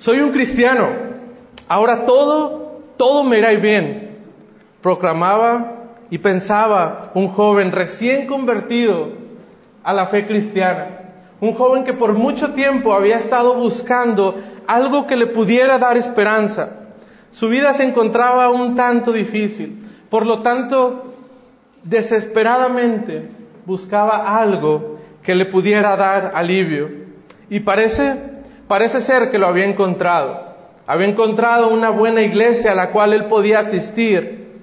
[0.00, 0.88] Soy un cristiano.
[1.68, 4.16] Ahora todo, todo me irá bien.
[4.80, 9.10] Proclamaba y pensaba un joven recién convertido
[9.84, 10.86] a la fe cristiana.
[11.42, 14.36] Un joven que por mucho tiempo había estado buscando
[14.66, 16.70] algo que le pudiera dar esperanza.
[17.30, 19.86] Su vida se encontraba un tanto difícil.
[20.08, 21.12] Por lo tanto,
[21.84, 23.28] desesperadamente
[23.66, 26.88] buscaba algo que le pudiera dar alivio.
[27.50, 28.29] Y parece,
[28.70, 30.44] parece ser que lo había encontrado.
[30.86, 34.60] Había encontrado una buena iglesia a la cual él podía asistir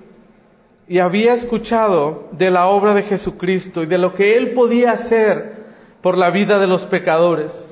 [0.87, 5.57] y había escuchado de la obra de Jesucristo y de lo que él podía hacer
[6.01, 7.67] por la vida de los pecadores.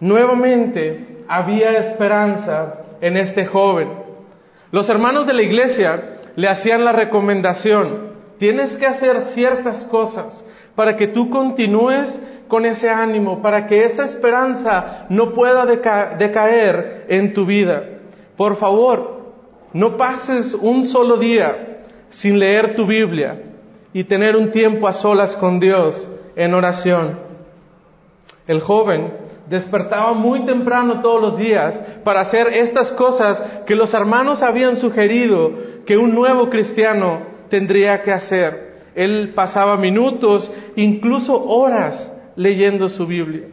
[0.00, 3.88] Nuevamente había esperanza en este joven.
[4.72, 10.96] Los hermanos de la iglesia le hacían la recomendación, tienes que hacer ciertas cosas para
[10.96, 17.46] que tú continúes con ese ánimo, para que esa esperanza no pueda decaer en tu
[17.46, 17.84] vida.
[18.36, 19.18] Por favor,
[19.72, 23.42] no pases un solo día sin leer tu Biblia
[23.92, 27.18] y tener un tiempo a solas con Dios en oración.
[28.46, 29.12] El joven
[29.48, 35.52] despertaba muy temprano todos los días para hacer estas cosas que los hermanos habían sugerido
[35.86, 38.68] que un nuevo cristiano tendría que hacer.
[38.94, 43.48] Él pasaba minutos, incluso horas, leyendo su Biblia.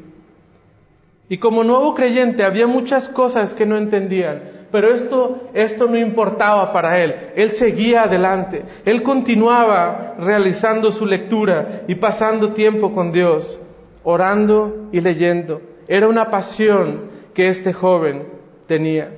[1.27, 6.71] Y como nuevo creyente había muchas cosas que no entendían, pero esto, esto no importaba
[6.71, 7.15] para él.
[7.35, 13.59] Él seguía adelante, él continuaba realizando su lectura y pasando tiempo con Dios,
[14.03, 15.61] orando y leyendo.
[15.87, 18.27] Era una pasión que este joven
[18.67, 19.09] tenía.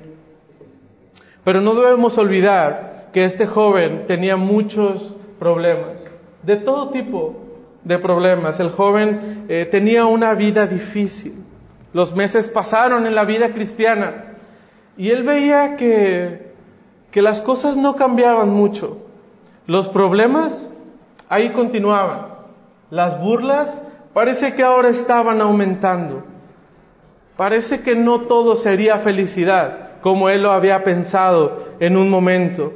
[1.44, 6.02] Pero no debemos olvidar que este joven tenía muchos problemas,
[6.42, 7.47] de todo tipo
[7.88, 8.60] de problemas.
[8.60, 11.34] El joven eh, tenía una vida difícil.
[11.94, 14.36] Los meses pasaron en la vida cristiana
[14.96, 16.52] y él veía que,
[17.10, 18.98] que las cosas no cambiaban mucho.
[19.66, 20.70] Los problemas
[21.30, 22.26] ahí continuaban.
[22.90, 26.24] Las burlas parece que ahora estaban aumentando.
[27.38, 32.72] Parece que no todo sería felicidad, como él lo había pensado en un momento.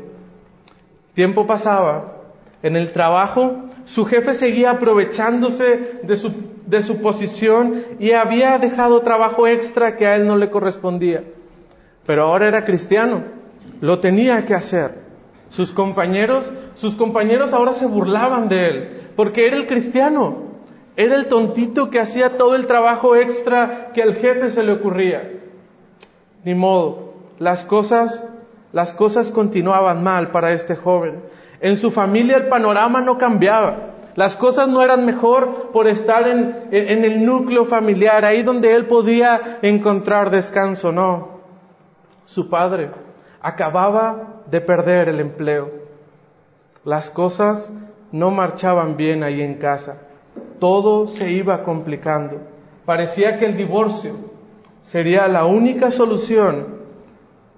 [1.14, 2.14] Tiempo pasaba,
[2.62, 6.32] en el trabajo, su jefe seguía aprovechándose de su,
[6.66, 11.24] de su posición y había dejado trabajo extra que a él no le correspondía.
[12.06, 13.24] Pero ahora era cristiano,
[13.80, 15.02] lo tenía que hacer.
[15.48, 20.50] Sus compañeros, sus compañeros ahora se burlaban de él, porque era el cristiano.
[20.96, 25.30] Era el tontito que hacía todo el trabajo extra que al jefe se le ocurría.
[26.44, 28.24] Ni modo, las cosas,
[28.72, 31.22] las cosas continuaban mal para este joven.
[31.62, 33.94] En su familia el panorama no cambiaba.
[34.14, 39.58] Las cosas no eran mejor por estar en, el núcleo familiar, ahí donde él podía
[39.62, 41.40] encontrar descanso, no.
[42.26, 42.90] Su padre
[43.40, 45.70] acababa de perder el empleo.
[46.84, 47.72] Las cosas
[48.10, 49.96] no marchaban bien ahí en casa
[50.62, 52.38] todo se iba complicando.
[52.84, 54.14] Parecía que el divorcio
[54.80, 56.66] sería la única solución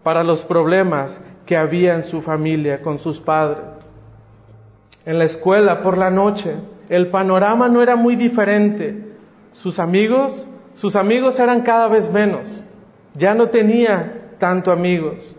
[0.03, 3.74] para los problemas que había en su familia con sus padres.
[5.07, 6.55] En la escuela, por la noche,
[6.89, 9.13] el panorama no era muy diferente.
[9.53, 12.63] Sus amigos, sus amigos eran cada vez menos.
[13.15, 15.37] Ya no tenía tanto amigos.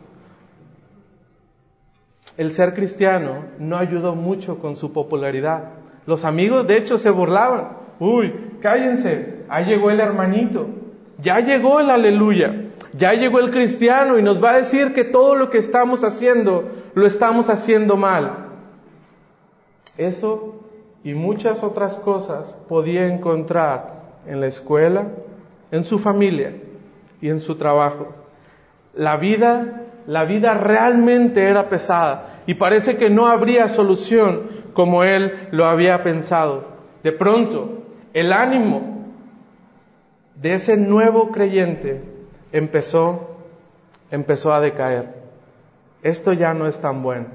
[2.37, 5.71] El ser cristiano no ayudó mucho con su popularidad.
[6.05, 7.85] Los amigos de hecho se burlaban.
[7.99, 10.67] Uy, cállense, ahí llegó el hermanito,
[11.19, 15.35] ya llegó el aleluya, ya llegó el cristiano y nos va a decir que todo
[15.35, 18.44] lo que estamos haciendo lo estamos haciendo mal.
[19.97, 20.55] Eso
[21.03, 25.07] y muchas otras cosas podía encontrar en la escuela,
[25.71, 26.53] en su familia
[27.21, 28.07] y en su trabajo.
[28.93, 35.47] La vida, la vida realmente era pesada y parece que no habría solución como él
[35.51, 36.65] lo había pensado.
[37.03, 37.83] De pronto,
[38.13, 38.95] el ánimo
[40.41, 42.01] de ese nuevo creyente
[42.51, 43.35] empezó,
[44.11, 45.13] empezó a decaer.
[46.03, 47.27] Esto ya no es tan bueno.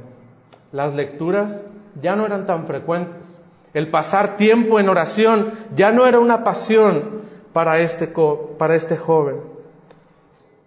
[0.73, 1.65] Las lecturas
[2.01, 3.41] ya no eran tan frecuentes.
[3.73, 7.23] El pasar tiempo en oración ya no era una pasión
[7.53, 8.13] para este,
[8.59, 9.37] para este joven.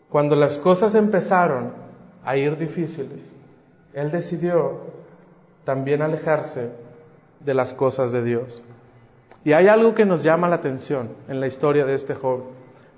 [0.10, 1.72] Cuando las cosas empezaron
[2.24, 3.36] a ir difíciles,
[3.94, 4.82] él decidió
[5.64, 6.70] también alejarse
[7.40, 8.64] de las cosas de Dios.
[9.44, 12.46] Y hay algo que nos llama la atención en la historia de este joven,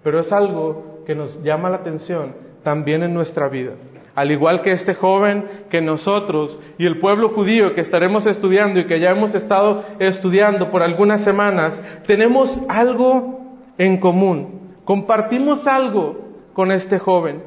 [0.04, 3.74] pero es algo que nos llama la atención también en nuestra vida.
[4.16, 8.86] Al igual que este joven, que nosotros y el pueblo judío que estaremos estudiando y
[8.86, 13.42] que ya hemos estado estudiando por algunas semanas, tenemos algo
[13.78, 14.74] en común.
[14.86, 16.18] Compartimos algo
[16.54, 17.44] con este joven.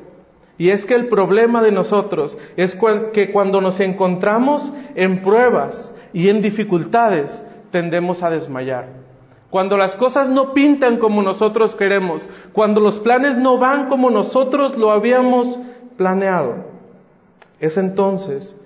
[0.58, 2.78] Y es que el problema de nosotros es
[3.12, 8.88] que cuando nos encontramos en pruebas y en dificultades, tendemos a desmayar.
[9.50, 14.76] Cuando las cosas no pintan como nosotros queremos, cuando los planes no van como nosotros
[14.76, 15.58] lo habíamos
[15.98, 16.54] planeado,
[17.60, 18.56] es entonces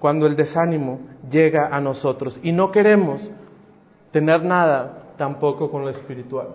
[0.00, 0.98] cuando el desánimo
[1.30, 3.30] llega a nosotros y no queremos
[4.10, 6.48] tener nada tampoco con lo espiritual.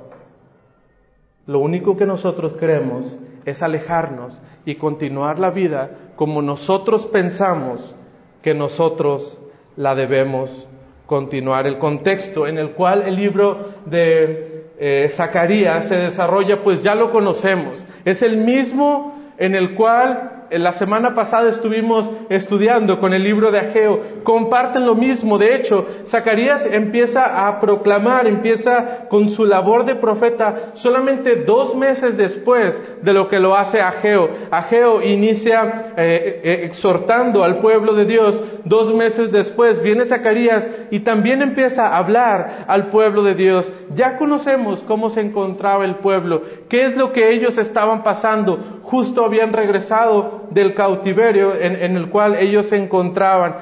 [1.46, 3.06] Lo único que nosotros queremos
[3.46, 7.96] es alejarnos y continuar la vida como nosotros pensamos
[8.42, 9.40] que nosotros
[9.76, 10.68] la debemos
[11.06, 11.68] continuar.
[11.68, 17.12] El contexto en el cual el libro de eh, Zacarías se desarrolla, pues ya lo
[17.12, 17.86] conocemos.
[18.04, 23.60] Es el mismo en el cual la semana pasada estuvimos estudiando con el libro de
[23.60, 25.38] Ageo, comparten lo mismo.
[25.38, 32.18] De hecho, Zacarías empieza a proclamar, empieza con su labor de profeta solamente dos meses
[32.18, 34.30] después de lo que lo hace Ageo.
[34.50, 38.42] Ageo inicia eh, eh, exhortando al pueblo de Dios.
[38.66, 43.72] Dos meses después viene Zacarías y también empieza a hablar al pueblo de Dios.
[43.94, 48.82] Ya conocemos cómo se encontraba el pueblo, qué es lo que ellos estaban pasando.
[48.82, 53.58] Justo habían regresado del cautiverio en, el cual ellos se encontraban.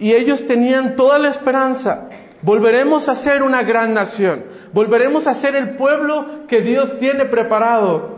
[0.00, 2.08] Y ellos tenían toda la esperanza.
[2.42, 4.44] Volveremos a ser una gran nación.
[4.72, 8.17] Volveremos a ser el pueblo que Dios tiene preparado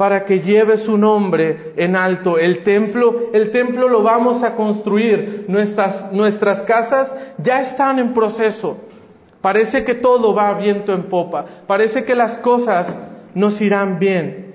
[0.00, 2.38] para que lleve su nombre en alto.
[2.38, 5.44] El templo, el templo lo vamos a construir.
[5.46, 8.78] Nuestras, nuestras casas ya están en proceso.
[9.42, 11.44] Parece que todo va viento en popa.
[11.66, 12.96] Parece que las cosas
[13.34, 14.54] nos irán bien.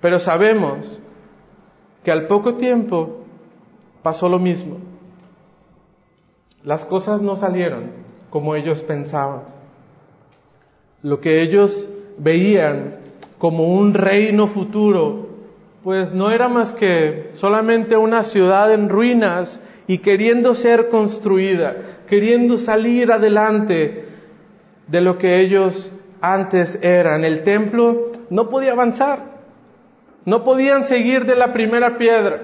[0.00, 1.00] Pero sabemos
[2.02, 3.18] que al poco tiempo
[4.02, 4.78] pasó lo mismo.
[6.64, 7.92] Las cosas no salieron
[8.30, 9.42] como ellos pensaban.
[11.02, 11.88] Lo que ellos
[12.18, 13.05] veían
[13.38, 15.28] como un reino futuro,
[15.84, 21.76] pues no era más que solamente una ciudad en ruinas y queriendo ser construida,
[22.08, 24.06] queriendo salir adelante
[24.88, 27.24] de lo que ellos antes eran.
[27.24, 29.36] El templo no podía avanzar.
[30.24, 32.42] No podían seguir de la primera piedra.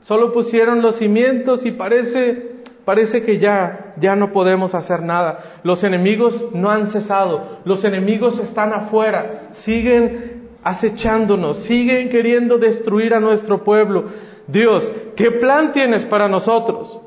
[0.00, 5.40] Solo pusieron los cimientos y parece, parece que ya, ya no podemos hacer nada.
[5.62, 7.58] Los enemigos no han cesado.
[7.64, 9.48] Los enemigos están afuera.
[9.52, 11.58] Siguen acechándonos.
[11.58, 14.06] Siguen queriendo destruir a nuestro pueblo.
[14.46, 17.00] Dios, ¿qué plan tienes para nosotros?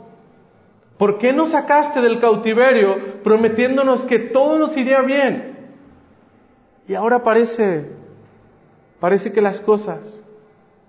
[0.97, 5.57] ¿Por qué nos sacaste del cautiverio prometiéndonos que todo nos iría bien?
[6.87, 8.03] Y ahora parece
[9.03, 10.23] Parece que las cosas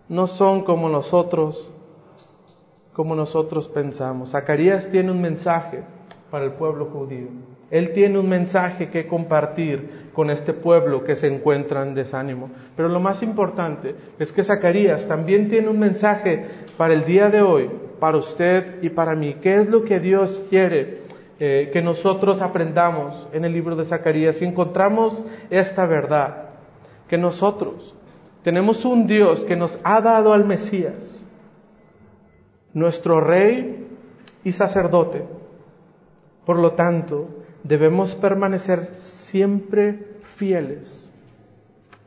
[0.08, 1.72] no son como nosotros,
[2.94, 4.30] como nosotros pensamos.
[4.30, 5.82] Zacarías tiene un mensaje
[6.30, 7.26] para el pueblo judío.
[7.70, 12.50] Él tiene un mensaje que compartir con este pueblo que se encuentra en desánimo.
[12.76, 16.46] Pero lo más importante es que Zacarías también tiene un mensaje
[16.76, 17.68] para el día de hoy,
[17.98, 19.36] para usted y para mí.
[19.42, 21.00] ¿Qué es lo que Dios quiere
[21.40, 24.36] eh, que nosotros aprendamos en el libro de Zacarías?
[24.36, 26.50] Si encontramos esta verdad,
[27.08, 27.94] que nosotros
[28.44, 31.23] tenemos un Dios que nos ha dado al Mesías,
[32.74, 33.86] nuestro rey
[34.42, 35.24] y sacerdote.
[36.44, 37.28] Por lo tanto,
[37.62, 41.10] debemos permanecer siempre fieles,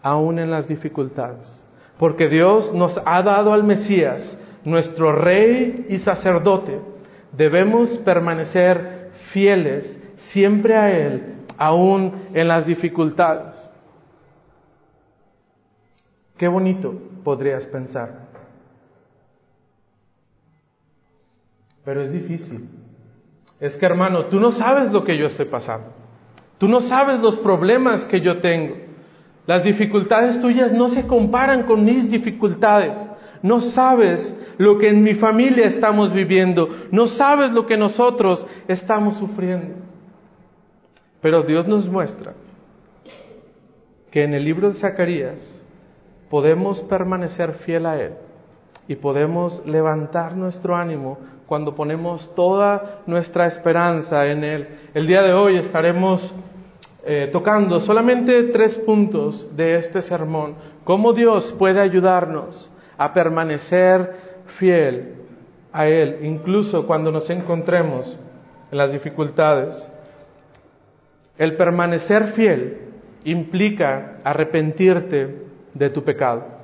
[0.01, 1.65] aún en las dificultades.
[1.97, 6.79] Porque Dios nos ha dado al Mesías, nuestro rey y sacerdote.
[7.31, 13.55] Debemos permanecer fieles siempre a Él, aún en las dificultades.
[16.37, 16.93] Qué bonito
[17.23, 18.27] podrías pensar.
[21.87, 22.67] Pero es difícil.
[23.61, 25.87] Es que hermano, tú no sabes lo que yo estoy pasando.
[26.57, 28.75] Tú no sabes los problemas que yo tengo.
[29.45, 33.09] Las dificultades tuyas no se comparan con mis dificultades.
[33.41, 36.67] No sabes lo que en mi familia estamos viviendo.
[36.91, 39.75] No sabes lo que nosotros estamos sufriendo.
[41.21, 42.33] Pero Dios nos muestra
[44.11, 45.61] que en el libro de Zacarías
[46.29, 48.11] podemos permanecer fiel a Él
[48.89, 51.17] y podemos levantar nuestro ánimo
[51.47, 54.67] cuando ponemos toda nuestra esperanza en Él.
[54.93, 56.33] El día de hoy estaremos
[57.05, 64.13] eh, tocando solamente tres puntos de este sermón, cómo Dios puede ayudarnos a permanecer
[64.45, 65.15] fiel
[65.71, 68.19] a Él, incluso cuando nos encontremos
[68.71, 69.89] en las dificultades.
[71.37, 72.79] El permanecer fiel
[73.23, 76.56] implica arrepentirte de tu pecado.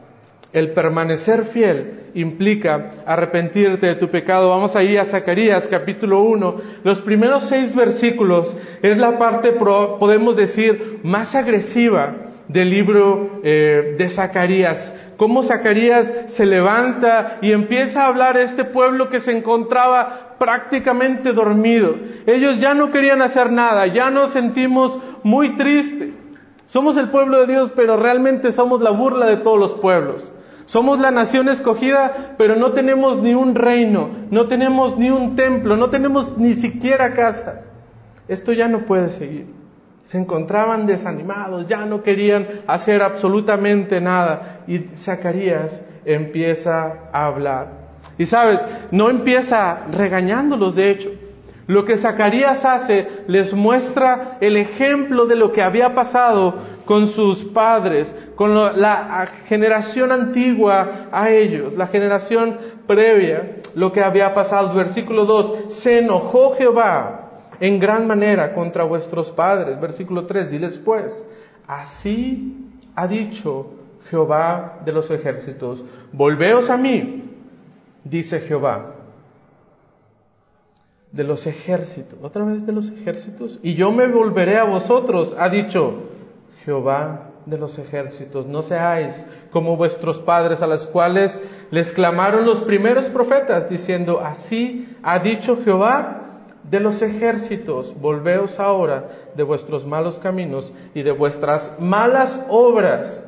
[0.51, 4.49] El permanecer fiel implica arrepentirte de tu pecado.
[4.49, 6.55] Vamos ahí a Zacarías capítulo 1.
[6.83, 14.09] Los primeros seis versículos es la parte, podemos decir, más agresiva del libro eh, de
[14.09, 14.93] Zacarías.
[15.17, 21.31] cómo Zacarías se levanta y empieza a hablar a este pueblo que se encontraba prácticamente
[21.31, 21.95] dormido.
[22.27, 26.09] Ellos ya no querían hacer nada, ya nos sentimos muy tristes.
[26.65, 30.32] Somos el pueblo de Dios, pero realmente somos la burla de todos los pueblos.
[30.65, 35.75] Somos la nación escogida, pero no tenemos ni un reino, no tenemos ni un templo,
[35.75, 37.71] no tenemos ni siquiera castas.
[38.27, 39.47] Esto ya no puede seguir.
[40.03, 44.61] Se encontraban desanimados, ya no querían hacer absolutamente nada.
[44.67, 47.83] Y Zacarías empieza a hablar.
[48.17, 51.09] Y sabes, no empieza regañándolos, de hecho.
[51.65, 56.55] Lo que Zacarías hace les muestra el ejemplo de lo que había pasado
[56.85, 64.33] con sus padres, con la generación antigua a ellos, la generación previa, lo que había
[64.33, 64.73] pasado.
[64.73, 67.29] Versículo 2, se enojó Jehová
[67.61, 69.79] en gran manera contra vuestros padres.
[69.79, 71.25] Versículo 3, diles pues,
[71.67, 73.75] así ha dicho
[74.09, 77.23] Jehová de los ejércitos, volveos a mí,
[78.03, 78.87] dice Jehová,
[81.13, 85.47] de los ejércitos, otra vez de los ejércitos, y yo me volveré a vosotros, ha
[85.47, 86.09] dicho
[86.65, 92.61] Jehová de los ejércitos, no seáis como vuestros padres a los cuales les clamaron los
[92.61, 96.21] primeros profetas, diciendo, así ha dicho Jehová
[96.63, 103.23] de los ejércitos, volveos ahora de vuestros malos caminos y de vuestras malas obras,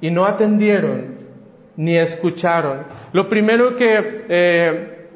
[0.00, 1.18] y no atendieron
[1.76, 2.84] ni escucharon.
[3.12, 5.08] Lo primero que eh,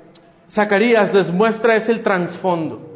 [0.49, 2.92] Zacarías les muestra es el trasfondo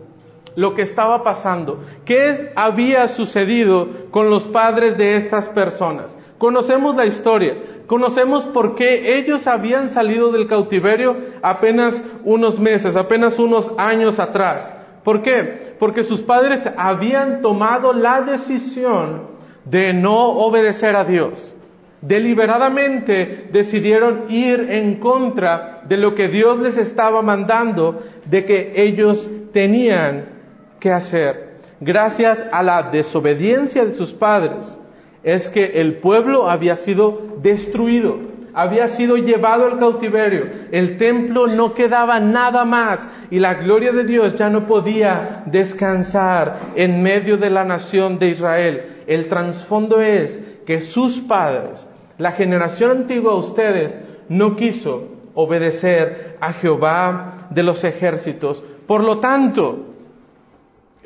[0.56, 6.18] lo que estaba pasando, qué es, había sucedido con los padres de estas personas.
[6.38, 7.54] Conocemos la historia,
[7.86, 14.74] conocemos por qué ellos habían salido del cautiverio apenas unos meses, apenas unos años atrás.
[15.04, 15.74] ¿Por qué?
[15.78, 21.54] Porque sus padres habían tomado la decisión de no obedecer a Dios.
[22.00, 29.30] Deliberadamente decidieron ir en contra de lo que Dios les estaba mandando de que ellos
[29.52, 30.35] tenían
[30.80, 31.56] que hacer.
[31.80, 34.78] Gracias a la desobediencia de sus padres
[35.22, 38.16] es que el pueblo había sido destruido,
[38.54, 44.04] había sido llevado al cautiverio, el templo no quedaba nada más y la gloria de
[44.04, 49.02] Dios ya no podía descansar en medio de la nación de Israel.
[49.06, 56.54] El trasfondo es que sus padres, la generación antigua de ustedes, no quiso obedecer a
[56.54, 58.64] Jehová de los ejércitos.
[58.86, 59.95] Por lo tanto,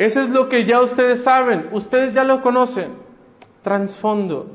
[0.01, 2.93] eso es lo que ya ustedes saben, ustedes ya lo conocen.
[3.63, 4.47] Transfondo.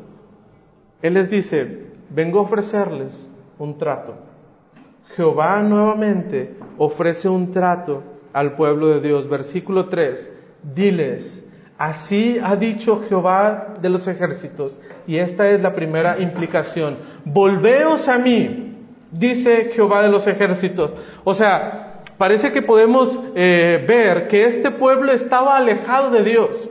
[1.04, 4.16] Él les dice, vengo a ofrecerles un trato.
[5.16, 8.02] Jehová nuevamente ofrece un trato
[8.34, 9.30] al pueblo de Dios.
[9.30, 10.34] Versículo 3,
[10.74, 11.46] diles,
[11.78, 14.80] así ha dicho Jehová de los ejércitos.
[15.06, 16.98] Y esta es la primera implicación.
[17.24, 18.78] Volveos a mí,
[19.12, 20.96] dice Jehová de los ejércitos.
[21.24, 26.70] O sea, parece que podemos eh, ver que este pueblo estaba alejado de Dios.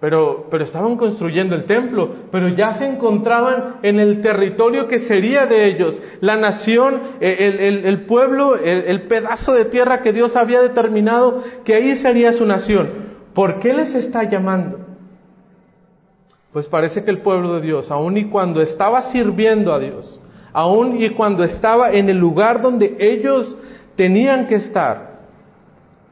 [0.00, 5.46] Pero, pero, estaban construyendo el templo, pero ya se encontraban en el territorio que sería
[5.46, 10.60] de ellos, la nación, eh, el, pueblo, el, el, pedazo de tierra que Dios había
[10.60, 12.90] determinado que ahí sería su nación.
[13.32, 14.80] ¿Por qué les está llamando?
[16.52, 20.20] Pues parece que el pueblo de Dios, aun y cuando estaba sirviendo a Dios,
[20.52, 23.56] aun y cuando estaba en el lugar donde ellos
[23.96, 25.20] tenían que estar,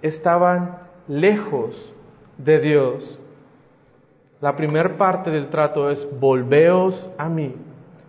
[0.03, 1.95] estaban lejos
[2.39, 3.19] de Dios.
[4.41, 7.55] La primera parte del trato es volveos a mí.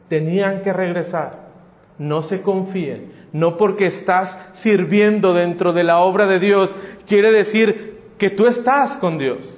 [0.07, 1.49] Tenían que regresar.
[1.97, 3.11] No se confíen.
[3.33, 6.75] No porque estás sirviendo dentro de la obra de Dios
[7.07, 9.57] quiere decir que tú estás con Dios.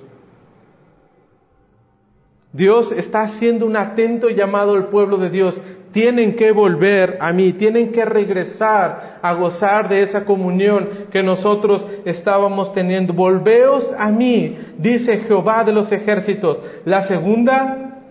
[2.53, 5.59] Dios está haciendo un atento llamado al pueblo de Dios
[5.93, 11.85] tienen que volver a mí, tienen que regresar a gozar de esa comunión que nosotros
[12.03, 13.13] estábamos teniendo.
[13.13, 16.59] Volveos a mí, dice Jehová de los ejércitos.
[16.83, 18.01] La segunda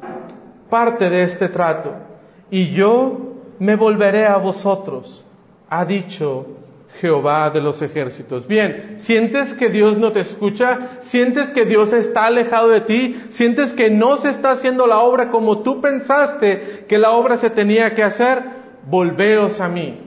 [0.71, 1.93] parte de este trato.
[2.51, 5.25] Y yo me volveré a vosotros,
[5.69, 6.47] ha dicho
[7.03, 8.47] Jehová de los ejércitos.
[8.47, 10.99] Bien, ¿sientes que Dios no te escucha?
[11.01, 13.21] ¿Sientes que Dios está alejado de ti?
[13.29, 17.51] ¿Sientes que no se está haciendo la obra como tú pensaste que la obra se
[17.51, 18.45] tenía que hacer?
[18.87, 19.99] Volveos a mí.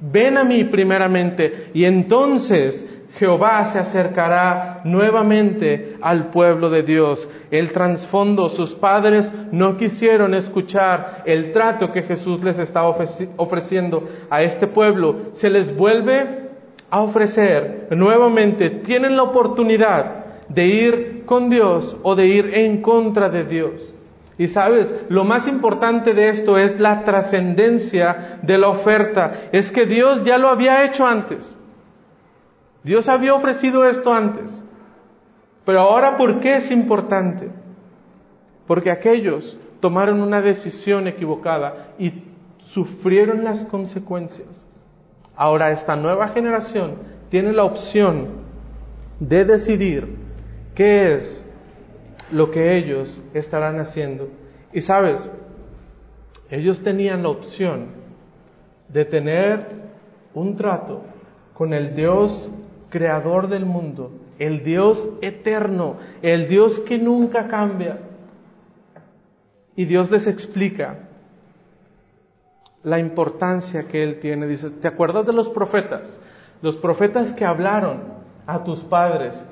[0.00, 2.86] Ven a mí primeramente y entonces
[3.18, 7.28] Jehová se acercará nuevamente al pueblo de Dios.
[7.50, 12.96] El trasfondo, sus padres no quisieron escuchar el trato que Jesús les estaba
[13.36, 15.16] ofreciendo a este pueblo.
[15.32, 16.50] Se les vuelve
[16.90, 18.70] a ofrecer nuevamente.
[18.70, 23.94] Tienen la oportunidad de ir con Dios o de ir en contra de Dios.
[24.38, 29.48] Y sabes, lo más importante de esto es la trascendencia de la oferta.
[29.52, 31.58] Es que Dios ya lo había hecho antes.
[32.84, 34.62] Dios había ofrecido esto antes.
[35.64, 37.50] Pero ahora, ¿por qué es importante?
[38.66, 42.24] Porque aquellos tomaron una decisión equivocada y
[42.58, 44.64] sufrieron las consecuencias.
[45.36, 46.94] Ahora esta nueva generación
[47.28, 48.42] tiene la opción
[49.20, 50.16] de decidir
[50.74, 51.44] qué es
[52.30, 54.28] lo que ellos estarán haciendo.
[54.72, 55.28] Y sabes,
[56.50, 57.86] ellos tenían la opción
[58.88, 59.66] de tener
[60.34, 61.02] un trato
[61.54, 62.50] con el Dios
[62.92, 67.98] creador del mundo, el Dios eterno, el Dios que nunca cambia.
[69.74, 70.98] Y Dios les explica
[72.82, 74.46] la importancia que Él tiene.
[74.46, 76.18] Dice, ¿te acuerdas de los profetas?
[76.60, 78.02] Los profetas que hablaron
[78.46, 79.46] a tus padres.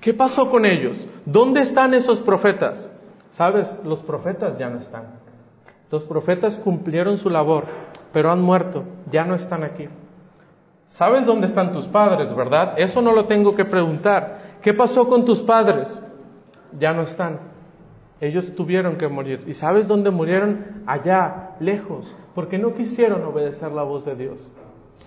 [0.00, 1.06] ¿Qué pasó con ellos?
[1.24, 2.90] ¿Dónde están esos profetas?
[3.30, 5.04] Sabes, los profetas ya no están.
[5.92, 7.66] Los profetas cumplieron su labor,
[8.12, 8.82] pero han muerto,
[9.12, 9.88] ya no están aquí.
[10.90, 12.74] ¿Sabes dónde están tus padres, verdad?
[12.76, 14.56] Eso no lo tengo que preguntar.
[14.60, 16.02] ¿Qué pasó con tus padres?
[16.78, 17.38] Ya no están.
[18.20, 19.44] Ellos tuvieron que morir.
[19.46, 20.82] ¿Y sabes dónde murieron?
[20.86, 24.50] Allá, lejos, porque no quisieron obedecer la voz de Dios.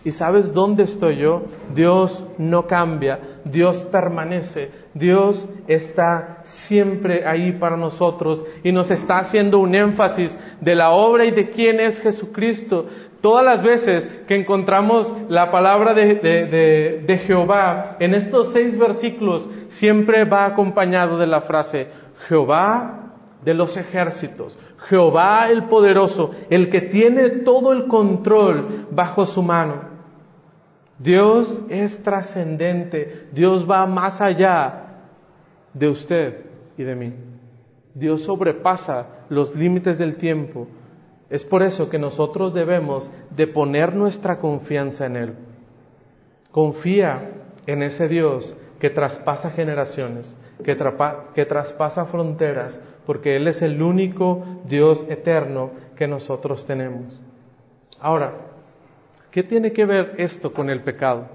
[0.05, 1.43] ¿Y sabes dónde estoy yo?
[1.75, 9.59] Dios no cambia, Dios permanece, Dios está siempre ahí para nosotros y nos está haciendo
[9.59, 12.87] un énfasis de la obra y de quién es Jesucristo.
[13.23, 20.25] Todas las veces que encontramos la palabra de, de Jehová en estos seis versículos, siempre
[20.25, 21.87] va acompañado de la frase,
[22.27, 23.13] Jehová
[23.45, 29.83] de los ejércitos, Jehová el poderoso, el que tiene todo el control bajo su mano.
[30.99, 35.05] Dios es trascendente, Dios va más allá
[35.73, 36.45] de usted
[36.77, 37.13] y de mí.
[37.93, 40.67] Dios sobrepasa los límites del tiempo.
[41.33, 45.33] Es por eso que nosotros debemos de poner nuestra confianza en Él.
[46.51, 47.31] Confía
[47.65, 50.77] en ese Dios que traspasa generaciones, que,
[51.33, 57.19] que traspasa fronteras, porque Él es el único Dios eterno que nosotros tenemos.
[57.99, 58.33] Ahora,
[59.33, 61.25] ¿Qué tiene que ver esto con el pecado?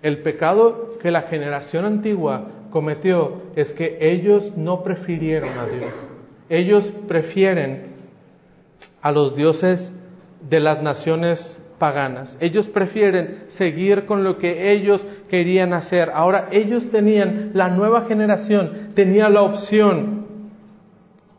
[0.00, 5.92] El pecado que la generación antigua cometió es que ellos no prefirieron a Dios.
[6.48, 7.91] Ellos prefieren
[9.02, 9.92] a los dioses
[10.48, 12.38] de las naciones paganas.
[12.40, 16.10] Ellos prefieren seguir con lo que ellos querían hacer.
[16.14, 20.26] Ahora ellos tenían, la nueva generación tenía la opción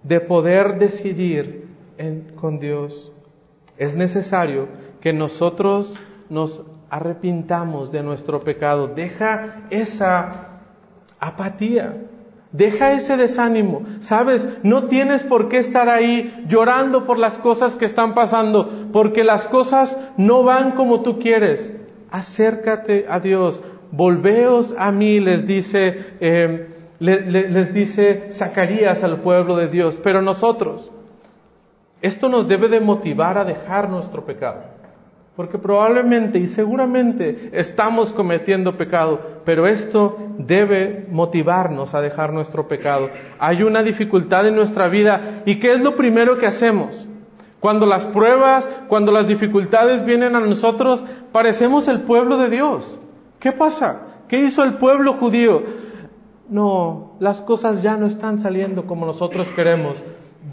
[0.03, 1.67] de poder decidir
[2.35, 3.13] con Dios.
[3.77, 4.67] Es necesario
[4.99, 5.97] que nosotros
[6.29, 8.87] nos arrepintamos de nuestro pecado.
[8.87, 10.59] Deja esa
[11.19, 12.09] apatía.
[12.53, 13.81] Deja ese desánimo.
[13.99, 19.23] Sabes, no tienes por qué estar ahí llorando por las cosas que están pasando, porque
[19.23, 21.75] las cosas no van como tú quieres.
[22.11, 23.63] Acércate a Dios.
[23.91, 26.67] Volveos a mí, les dice, eh,
[26.99, 29.99] les dice Zacarías al pueblo de Dios.
[30.03, 30.91] Pero nosotros,
[32.03, 34.72] esto nos debe de motivar a dejar nuestro pecado.
[35.35, 43.09] Porque probablemente y seguramente estamos cometiendo pecado, pero esto debe motivarnos a dejar nuestro pecado.
[43.39, 47.07] Hay una dificultad en nuestra vida y ¿qué es lo primero que hacemos?
[47.59, 52.99] Cuando las pruebas, cuando las dificultades vienen a nosotros, parecemos el pueblo de Dios.
[53.39, 54.01] ¿Qué pasa?
[54.27, 55.63] ¿Qué hizo el pueblo judío?
[56.47, 60.03] No, las cosas ya no están saliendo como nosotros queremos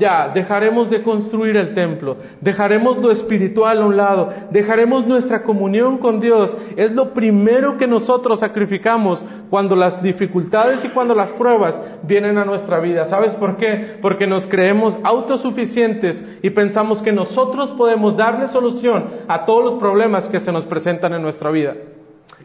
[0.00, 5.98] ya, dejaremos de construir el templo, dejaremos lo espiritual a un lado, dejaremos nuestra comunión
[5.98, 6.56] con Dios.
[6.76, 12.44] Es lo primero que nosotros sacrificamos cuando las dificultades y cuando las pruebas vienen a
[12.44, 13.04] nuestra vida.
[13.04, 13.98] ¿Sabes por qué?
[14.00, 20.28] Porque nos creemos autosuficientes y pensamos que nosotros podemos darle solución a todos los problemas
[20.28, 21.74] que se nos presentan en nuestra vida.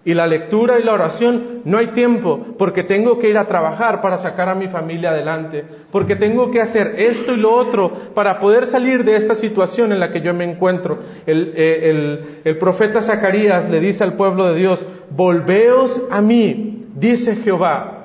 [0.05, 4.01] Y la lectura y la oración no hay tiempo porque tengo que ir a trabajar
[4.01, 8.39] para sacar a mi familia adelante, porque tengo que hacer esto y lo otro para
[8.39, 10.99] poder salir de esta situación en la que yo me encuentro.
[11.25, 17.35] El, eh, el profeta Zacarías le dice al pueblo de Dios, volveos a mí, dice
[17.35, 17.95] Jehová,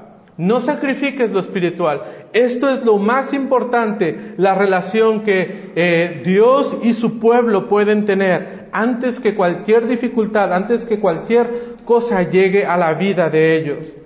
[0.41, 2.03] no sacrifiques lo espiritual.
[2.33, 8.60] Esto es lo más importante, la relación que eh, Dios y su pueblo pueden tener
[8.73, 13.97] antes que cualquier dificultad, antes que cualquier cosa llegue a la vida de ellos.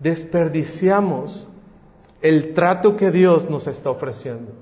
[0.00, 1.48] Desperdiciamos
[2.22, 4.52] el trato que Dios nos está ofreciendo.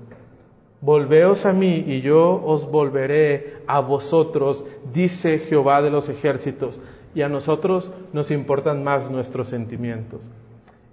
[0.81, 6.81] Volveos a mí y yo os volveré a vosotros, dice Jehová de los ejércitos.
[7.13, 10.29] Y a nosotros nos importan más nuestros sentimientos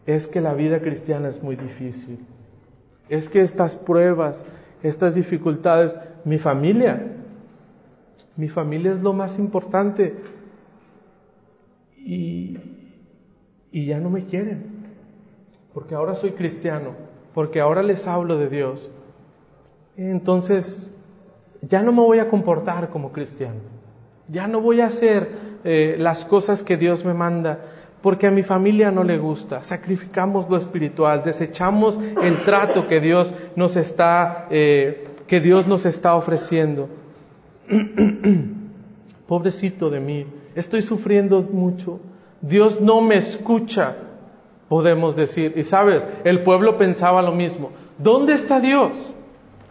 [0.06, 2.18] es que la vida cristiana es muy difícil.
[3.08, 4.44] es que estas pruebas,
[4.82, 7.21] estas dificultades, mi familia,
[8.36, 10.14] mi familia es lo más importante
[11.96, 12.58] y,
[13.70, 14.64] y ya no me quieren,
[15.74, 16.90] porque ahora soy cristiano,
[17.34, 18.90] porque ahora les hablo de Dios.
[19.96, 20.90] Entonces,
[21.60, 23.60] ya no me voy a comportar como cristiano,
[24.28, 25.30] ya no voy a hacer
[25.64, 27.60] eh, las cosas que Dios me manda,
[28.02, 29.62] porque a mi familia no le gusta.
[29.62, 36.16] Sacrificamos lo espiritual, desechamos el trato que Dios nos está, eh, que Dios nos está
[36.16, 36.88] ofreciendo.
[39.26, 42.00] Pobrecito de mí, estoy sufriendo mucho.
[42.40, 43.96] Dios no me escucha,
[44.68, 45.54] podemos decir.
[45.56, 47.70] Y sabes, el pueblo pensaba lo mismo.
[47.98, 48.92] ¿Dónde está Dios?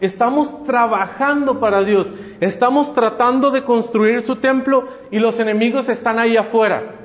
[0.00, 2.12] Estamos trabajando para Dios.
[2.40, 6.96] Estamos tratando de construir su templo y los enemigos están ahí afuera.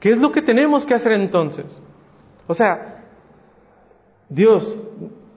[0.00, 1.80] ¿Qué es lo que tenemos que hacer entonces?
[2.48, 3.04] O sea,
[4.28, 4.76] Dios,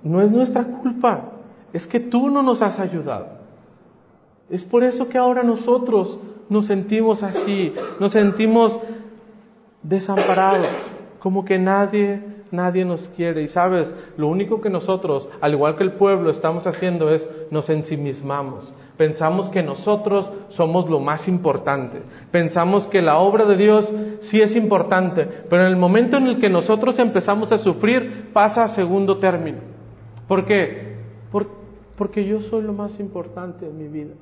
[0.01, 1.33] no es nuestra culpa,
[1.71, 3.44] es que tú no nos has ayudado.
[4.49, 8.79] Es por eso que ahora nosotros nos sentimos así, nos sentimos
[9.81, 10.69] desamparados,
[11.19, 13.41] como que nadie, nadie nos quiere.
[13.41, 17.69] Y sabes, lo único que nosotros, al igual que el pueblo, estamos haciendo es nos
[17.69, 18.71] ensimismamos.
[18.97, 22.01] Pensamos que nosotros somos lo más importante.
[22.31, 26.39] Pensamos que la obra de Dios sí es importante, pero en el momento en el
[26.39, 29.59] que nosotros empezamos a sufrir, pasa a segundo término.
[30.27, 30.95] ¿Por qué?
[31.97, 34.13] porque yo soy lo más importante en mi vida.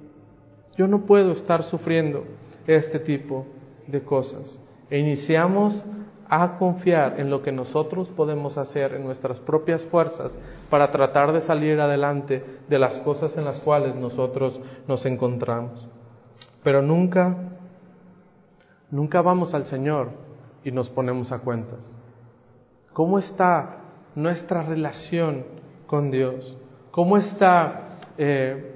[0.76, 2.26] Yo no puedo estar sufriendo
[2.68, 3.46] este tipo
[3.88, 4.60] de cosas.
[4.90, 5.86] E iniciamos
[6.30, 10.36] a confiar en lo que nosotros podemos hacer en nuestras propias fuerzas
[10.70, 15.88] para tratar de salir adelante de las cosas en las cuales nosotros nos encontramos.
[16.64, 17.36] Pero nunca,
[18.90, 20.10] nunca vamos al Señor
[20.64, 21.88] y nos ponemos a cuentas.
[22.94, 23.78] ¿Cómo está
[24.16, 25.46] nuestra relación
[25.86, 26.58] con Dios?
[26.92, 28.73] ¿Cómo está eh,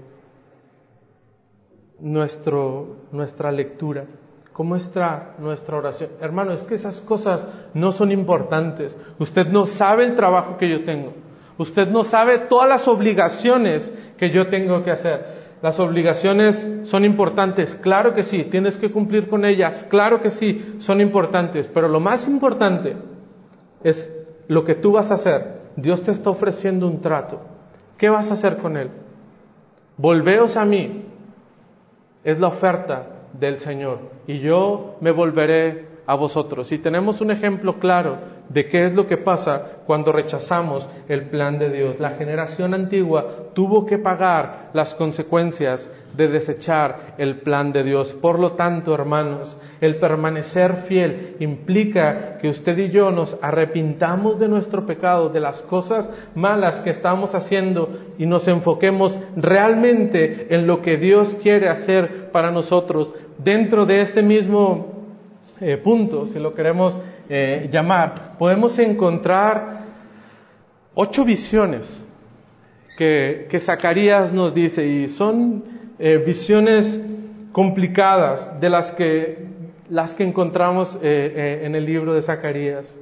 [2.00, 4.06] nuestro, nuestra lectura?
[4.54, 6.10] ¿Cómo está nuestra oración?
[6.20, 8.98] Hermano, es que esas cosas no son importantes.
[9.20, 11.14] Usted no sabe el trabajo que yo tengo.
[11.58, 15.38] Usted no sabe todas las obligaciones que yo tengo que hacer.
[15.62, 20.76] Las obligaciones son importantes, claro que sí, tienes que cumplir con ellas, claro que sí,
[20.78, 22.96] son importantes, pero lo más importante
[23.84, 24.08] es
[24.48, 25.62] lo que tú vas a hacer.
[25.76, 27.42] Dios te está ofreciendo un trato.
[27.98, 28.92] ¿Qué vas a hacer con él?
[29.98, 31.06] Volveos a mí.
[32.28, 36.72] Es la oferta del Señor y yo me volveré a vosotros.
[36.72, 38.17] Y tenemos un ejemplo claro
[38.50, 42.00] de qué es lo que pasa cuando rechazamos el plan de Dios.
[42.00, 48.13] La generación antigua tuvo que pagar las consecuencias de desechar el plan de Dios.
[48.13, 54.48] Por lo tanto, hermanos, el permanecer fiel implica que usted y yo nos arrepintamos de
[54.48, 60.82] nuestro pecado, de las cosas malas que estamos haciendo y nos enfoquemos realmente en lo
[60.82, 63.13] que Dios quiere hacer para nosotros.
[63.38, 64.97] Dentro de este mismo
[65.60, 69.86] eh, punto, si lo queremos eh, llamar, podemos encontrar
[70.94, 72.04] ocho visiones
[72.98, 75.64] que, que Zacarías nos dice y son
[76.00, 77.00] eh, visiones
[77.52, 79.46] complicadas de las que,
[79.90, 83.00] las que encontramos en el libro de Zacarías.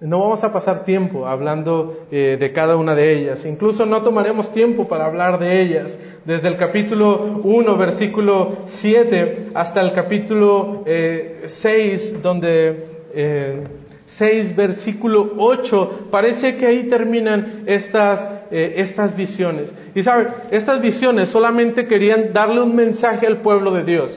[0.00, 4.86] No vamos a pasar tiempo hablando de cada una de ellas, incluso no tomaremos tiempo
[4.86, 12.18] para hablar de ellas, desde el capítulo 1, versículo 7, hasta el capítulo 6, eh,
[12.22, 13.64] donde
[14.04, 19.74] 6, eh, versículo 8, parece que ahí terminan estas, eh, estas visiones.
[19.96, 24.16] Y sabe, estas visiones solamente querían darle un mensaje al pueblo de Dios.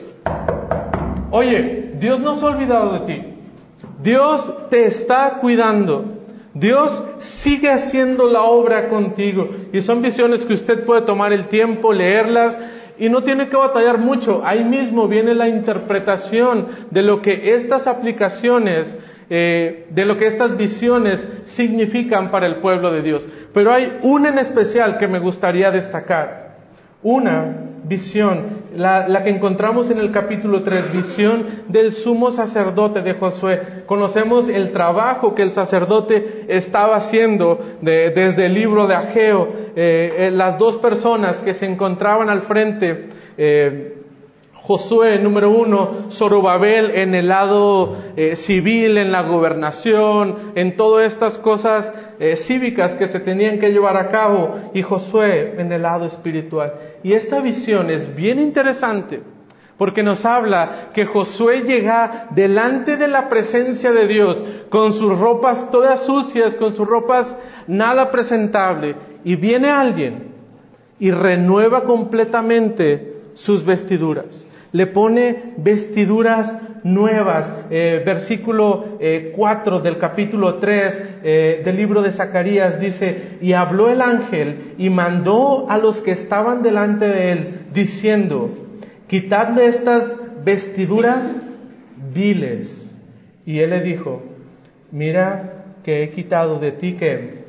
[1.32, 3.31] Oye, Dios no se ha olvidado de ti.
[4.02, 6.18] Dios te está cuidando.
[6.54, 11.94] Dios sigue haciendo la obra contigo y son visiones que usted puede tomar el tiempo,
[11.94, 12.58] leerlas
[12.98, 14.42] y no tiene que batallar mucho.
[14.44, 18.98] Ahí mismo viene la interpretación de lo que estas aplicaciones,
[19.30, 23.26] eh, de lo que estas visiones significan para el pueblo de Dios.
[23.54, 26.58] Pero hay una en especial que me gustaría destacar.
[27.02, 33.84] Una visión, la, que encontramos en el capítulo 3, visión del sumo sacerdote de Josué.
[33.86, 40.30] Conocemos el trabajo que el sacerdote estaba haciendo desde el libro de Ageo, eh, eh,
[40.30, 43.10] las dos personas que se encontraban al frente.
[43.36, 43.98] Eh,
[44.54, 47.96] Josué, número uno, Zorobabel en el lado
[48.34, 51.92] civil, en la gobernación, en todas estas cosas
[52.36, 56.74] cívicas que se tenían que llevar a cabo, y Josué en el lado espiritual.
[57.02, 59.22] Y esta visión es bien interesante
[59.82, 65.72] porque nos habla que Josué llega delante de la presencia de Dios con sus ropas
[65.72, 67.36] todas sucias, con sus ropas
[67.66, 70.34] nada presentable, y viene alguien
[71.00, 74.46] y renueva completamente sus vestiduras.
[74.70, 77.52] Le pone vestiduras nuevas.
[77.70, 78.98] Eh, versículo
[79.34, 84.74] 4 eh, del capítulo 3 eh, del libro de Zacarías dice, y habló el ángel
[84.78, 88.50] y mandó a los que estaban delante de él, diciendo,
[89.06, 91.40] quitadle estas vestiduras
[92.12, 92.94] viles.
[93.44, 94.22] Y él le dijo,
[94.90, 97.42] mira que he quitado de ti que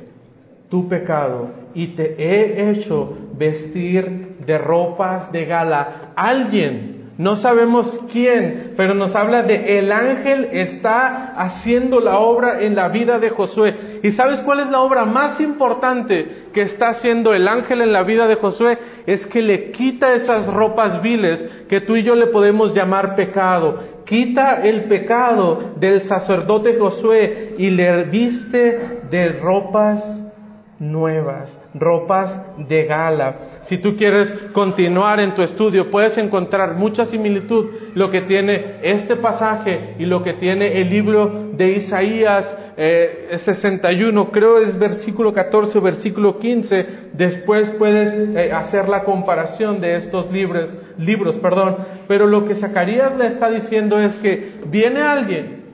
[0.68, 6.12] tu pecado y te he hecho vestir de ropas de gala.
[6.16, 12.74] Alguien no sabemos quién, pero nos habla de el ángel está haciendo la obra en
[12.74, 14.00] la vida de Josué.
[14.02, 18.02] ¿Y sabes cuál es la obra más importante que está haciendo el ángel en la
[18.02, 18.78] vida de Josué?
[19.06, 23.78] Es que le quita esas ropas viles que tú y yo le podemos llamar pecado.
[24.04, 30.20] Quita el pecado del sacerdote Josué y le viste de ropas
[30.80, 33.36] nuevas, ropas de gala.
[33.64, 39.16] Si tú quieres continuar en tu estudio, puedes encontrar mucha similitud lo que tiene este
[39.16, 45.78] pasaje y lo que tiene el libro de Isaías 61, eh, creo es versículo 14
[45.78, 46.86] o versículo 15.
[47.14, 51.78] Después puedes eh, hacer la comparación de estos libros, libros, perdón.
[52.06, 55.64] Pero lo que Zacarías le está diciendo es que viene alguien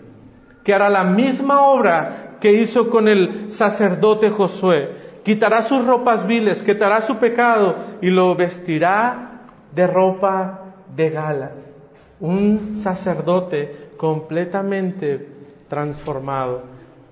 [0.63, 5.00] que hará la misma obra que hizo con el sacerdote Josué.
[5.25, 9.43] Quitará sus ropas viles, quitará su pecado y lo vestirá
[9.75, 10.61] de ropa
[10.95, 11.51] de gala.
[12.21, 15.29] Un sacerdote completamente
[15.69, 16.63] transformado.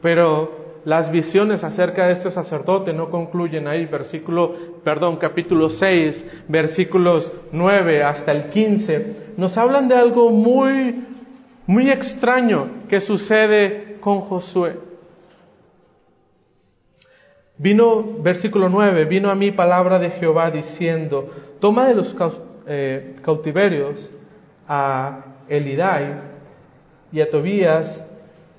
[0.01, 3.85] Pero las visiones acerca de este sacerdote no concluyen ahí.
[3.85, 11.05] Versículo, perdón, capítulo 6, versículos 9 hasta el 15, nos hablan de algo muy,
[11.67, 14.88] muy extraño que sucede con Josué.
[17.61, 22.15] Vino, versículo 9, vino a mí palabra de Jehová diciendo, toma de los
[22.69, 24.13] eh, cautiverios
[24.69, 26.21] a Elidai
[27.11, 28.05] y a Tobías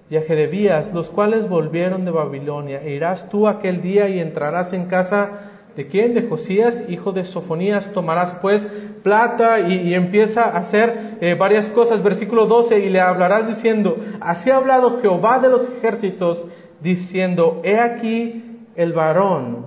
[0.09, 4.73] y a Jedebías, los cuales volvieron de Babilonia, e irás tú aquel día y entrarás
[4.73, 6.13] en casa de quién?
[6.13, 8.67] De Josías, hijo de Sofonías, tomarás pues
[9.01, 12.03] plata y, empieza a hacer eh, varias cosas.
[12.03, 16.43] Versículo 12, y le hablarás diciendo, así ha hablado Jehová de los ejércitos,
[16.81, 18.48] diciendo, he aquí
[18.79, 19.65] el varón,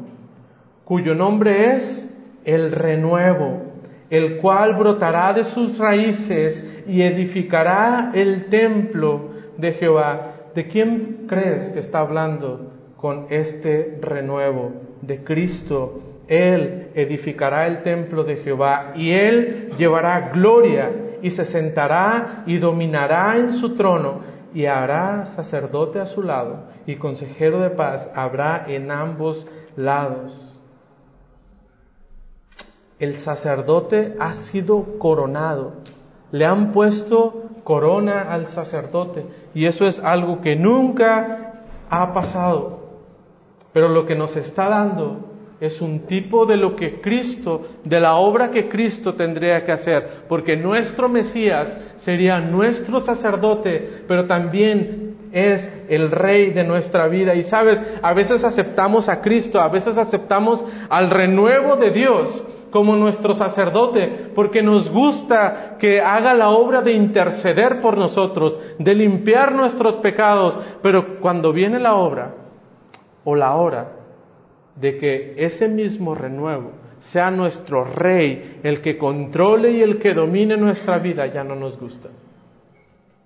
[0.87, 2.11] cuyo nombre es
[2.46, 3.61] el renuevo,
[4.09, 10.33] el cual brotará de sus raíces y edificará el templo de Jehová.
[10.55, 14.72] ¿De quién crees que está hablando con este renuevo?
[15.03, 16.01] De Cristo.
[16.27, 23.37] Él edificará el templo de Jehová y él llevará gloria y se sentará y dominará
[23.37, 24.20] en su trono
[24.55, 30.33] y hará sacerdote a su lado y consejero de paz habrá en ambos lados.
[32.99, 35.73] El sacerdote ha sido coronado.
[36.31, 42.81] Le han puesto corona al sacerdote y eso es algo que nunca ha pasado.
[43.73, 48.16] Pero lo que nos está dando es un tipo de lo que Cristo, de la
[48.16, 55.02] obra que Cristo tendría que hacer, porque nuestro Mesías sería nuestro sacerdote, pero también
[55.33, 57.35] es el rey de nuestra vida.
[57.35, 62.97] Y sabes, a veces aceptamos a Cristo, a veces aceptamos al renuevo de Dios como
[62.97, 69.55] nuestro sacerdote, porque nos gusta que haga la obra de interceder por nosotros, de limpiar
[69.55, 72.35] nuestros pecados, pero cuando viene la obra
[73.25, 73.92] o la hora
[74.77, 80.57] de que ese mismo renuevo sea nuestro rey, el que controle y el que domine
[80.57, 82.09] nuestra vida, ya no nos gusta.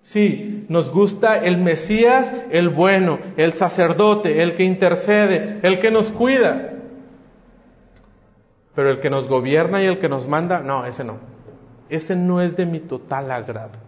[0.07, 6.13] Sí, nos gusta el Mesías, el bueno, el sacerdote, el que intercede, el que nos
[6.13, 6.75] cuida.
[8.77, 11.17] Pero el que nos gobierna y el que nos manda, no, ese no.
[11.89, 13.81] Ese no es de mi total agrado.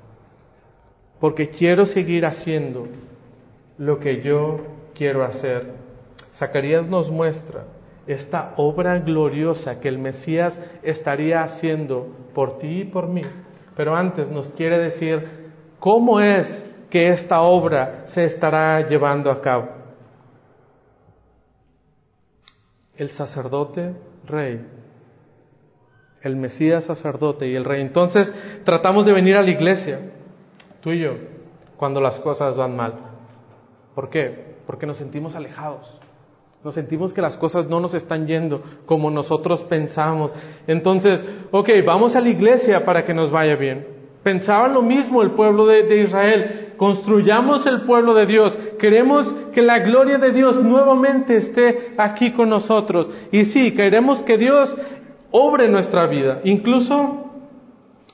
[1.20, 2.88] Porque quiero seguir haciendo
[3.76, 4.59] lo que yo
[4.94, 5.72] quiero hacer
[6.33, 7.62] Zacarías nos muestra
[8.09, 13.22] esta obra gloriosa que el Mesías estaría haciendo por ti y por mí.
[13.76, 15.38] Pero antes nos quiere decir
[15.79, 19.69] cómo es que esta obra se estará llevando a cabo.
[22.97, 23.95] El sacerdote
[24.29, 24.64] rey,
[26.23, 27.81] el Mesías sacerdote y el rey.
[27.81, 30.01] Entonces tratamos de venir a la iglesia,
[30.81, 31.14] tú y yo,
[31.77, 32.95] cuando las cosas van mal.
[33.95, 34.57] ¿Por qué?
[34.67, 35.99] Porque nos sentimos alejados
[36.62, 40.33] Nos sentimos que las cosas no nos están yendo como nosotros pensamos.
[40.67, 43.97] Entonces, ok, vamos a la iglesia para que nos vaya bien.
[44.22, 46.74] Pensaba lo mismo el pueblo de, Israel.
[46.76, 48.59] Construyamos el pueblo de Dios.
[48.78, 53.11] Queremos que la gloria de Dios nuevamente esté aquí con nosotros.
[53.31, 54.76] Y sí, queremos que Dios
[55.31, 56.40] obre nuestra vida.
[56.44, 57.31] Incluso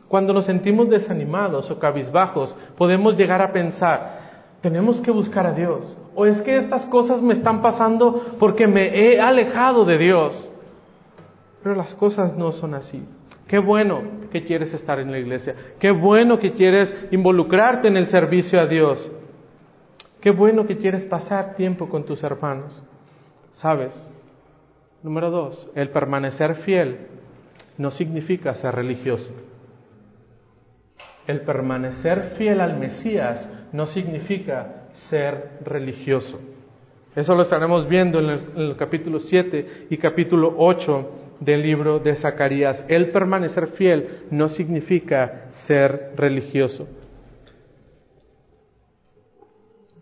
[0.09, 4.21] cuando nos sentimos desanimados o cabizbajos, podemos llegar a pensar,
[4.61, 5.99] tenemos que buscar a Dios.
[6.15, 10.51] O es que estas cosas me están pasando porque me he alejado de Dios.
[11.63, 13.03] Pero las cosas no son así.
[13.49, 14.03] Qué bueno
[14.35, 15.55] que quieres estar en la iglesia.
[15.79, 19.13] Qué bueno que quieres involucrarte en el servicio a Dios.
[20.21, 22.83] Qué bueno que quieres pasar tiempo con tus hermanos.
[23.53, 24.11] ¿Sabes?
[25.05, 27.07] Número dos, el permanecer fiel
[27.79, 29.31] no significa ser religioso.
[31.29, 36.41] El permanecer fiel al Mesías no significa ser religioso.
[37.15, 42.85] Eso lo estaremos viendo en el, capítulo 7 y capítulo 8 del libro de Zacarías.
[42.89, 46.89] El permanecer fiel no significa ser religioso.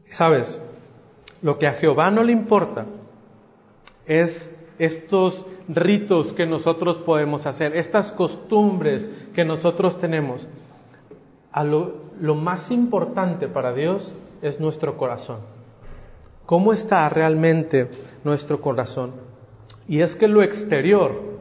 [0.09, 0.61] ¿Sabes?
[1.41, 2.87] Lo que a Jehová no le importa
[4.07, 10.49] es estos ritos que nosotros podemos hacer, estas costumbres que nosotros tenemos
[11.53, 11.95] a lo,
[12.35, 15.41] más importante para Dios es nuestro corazón.
[16.47, 17.89] ¿Cómo está realmente
[18.25, 19.13] nuestro corazón?
[19.89, 21.41] Y es que lo exterior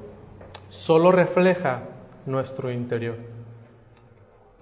[0.69, 1.83] solo refleja
[2.25, 3.15] nuestro interior.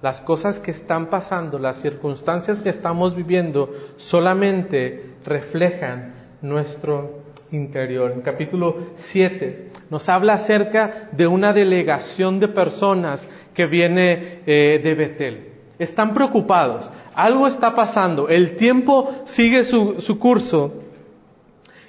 [0.01, 8.11] Las cosas que están pasando, las circunstancias que estamos viviendo, solamente reflejan nuestro interior.
[8.11, 14.93] En capítulo 7 nos habla acerca de una delegación de personas que viene eh, de
[14.93, 15.49] Betel.
[15.79, 20.73] Están preocupados, algo está pasando, el tiempo sigue su, curso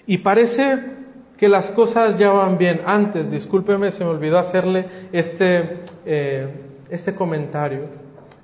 [0.07, 0.79] y parece
[1.41, 2.83] que las cosas ya van bien.
[2.85, 6.49] Antes, discúlpeme, se me olvidó hacerle este, eh,
[6.91, 7.87] este comentario.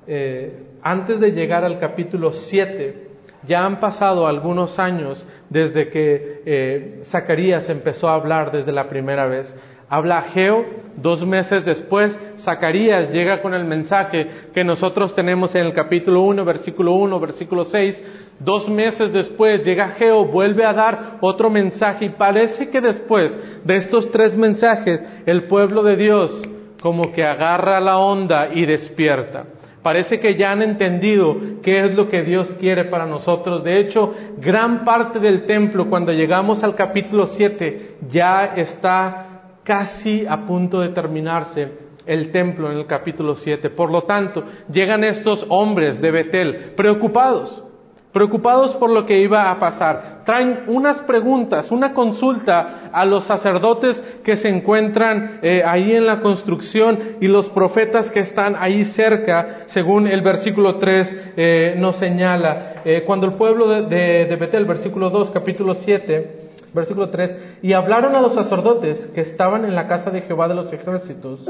[0.07, 3.09] Eh, antes de llegar al capítulo 7,
[3.47, 9.55] ya han pasado algunos años desde que Zacarías empezó a hablar desde la primera vez.
[9.89, 10.65] Habla Geo,
[10.97, 16.45] dos meses después, Zacarías llega con el mensaje que nosotros tenemos en el capítulo 1,
[16.45, 18.03] versículo 1, versículo 6.
[18.41, 23.77] Dos meses después llega Geo, vuelve a dar otro mensaje y parece que después de
[23.77, 26.43] estos tres mensajes el pueblo de Dios
[26.83, 29.45] como que agarra la onda y despierta.
[29.85, 33.63] Parece que ya han entendido qué es lo que Dios quiere para nosotros.
[33.63, 39.26] De hecho, gran parte del templo, cuando llegamos al capítulo 7, ya está
[39.67, 41.69] casi a punto de terminarse
[42.07, 43.69] el templo en el capítulo 7.
[43.71, 47.65] Por lo tanto, llegan estos hombres de Betel preocupados,
[48.13, 50.23] preocupados por lo que iba a pasar.
[50.25, 56.21] Traen unas preguntas, una consulta a los sacerdotes que se encuentran eh, ahí en la
[56.21, 62.83] construcción y los profetas que están ahí cerca, según el versículo 3 eh, nos señala.
[62.85, 68.15] Eh, cuando el pueblo de, de, Betel, versículo 2, capítulo 7, Versículo 3, y hablaron
[68.15, 71.49] a los sacerdotes que estaban en la casa de Jehová de los ejércitos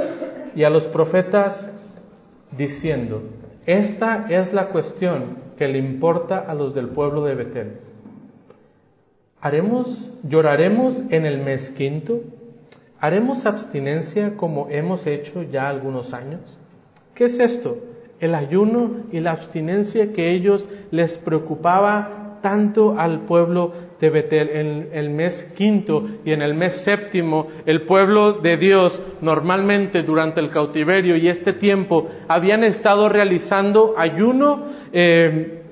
[0.55, 1.69] y a los profetas
[2.57, 3.23] diciendo,
[3.66, 7.73] esta es la cuestión que le importa a los del pueblo de Betel.
[9.40, 12.21] ¿Haremos, lloraremos en el mes quinto?
[13.01, 16.59] ¿Haremos abstinencia como hemos hecho ya algunos años?
[17.14, 17.79] ¿Qué es esto?
[18.21, 24.88] El ayuno y la abstinencia que ellos les preocupaba tanto al pueblo de Betel en
[24.92, 30.50] el mes quinto y en el mes séptimo, el pueblo de Dios normalmente durante el
[30.50, 35.62] cautiverio y este tiempo habían estado realizando ayuno eh,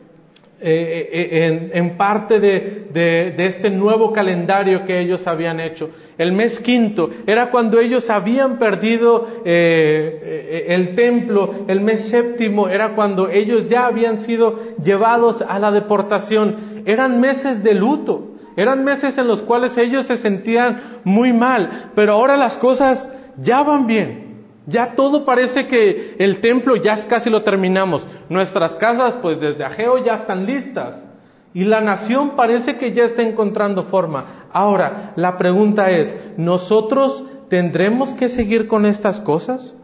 [0.67, 5.91] eh, eh, en, parte de, este nuevo calendario que ellos habían hecho.
[6.17, 13.29] El mes quinto era cuando ellos habían perdido el templo, el mes séptimo era cuando
[13.29, 19.27] ellos ya habían sido llevados a la deportación eran meses de luto, eran meses en
[19.27, 24.25] los cuales ellos se sentían muy mal, pero ahora las cosas ya van bien.
[24.67, 28.07] Ya todo parece que el templo ya casi lo terminamos.
[28.31, 31.05] Nuestras casas, pues desde Ageo ya están listas.
[31.53, 34.47] Y la nación parece que ya está encontrando forma.
[34.53, 39.77] Ahora, la pregunta es, ¿nosotros tendremos que seguir con estas cosas?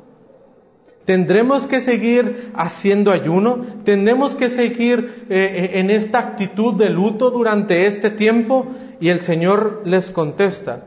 [1.11, 3.67] ¿Tendremos que seguir haciendo ayuno?
[3.83, 8.69] ¿Tendremos que seguir eh, en esta actitud de luto durante este tiempo?
[9.01, 10.85] Y el Señor les contesta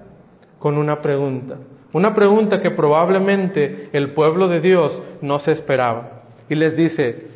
[0.59, 1.57] con una pregunta.
[1.91, 6.21] Una pregunta que probablemente el pueblo de Dios no se esperaba.
[6.47, 7.27] Y les dice,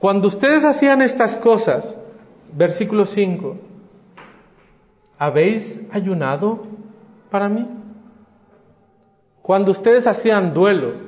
[0.00, 1.96] cuando ustedes hacían estas cosas,
[2.52, 3.56] versículo 5,
[5.16, 6.62] ¿habéis ayunado
[7.30, 7.68] para mí?
[9.42, 11.05] Cuando ustedes hacían duelo,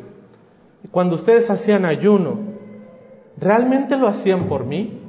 [0.91, 2.39] cuando ustedes hacían ayuno,
[3.37, 5.03] ¿realmente lo hacían por mí?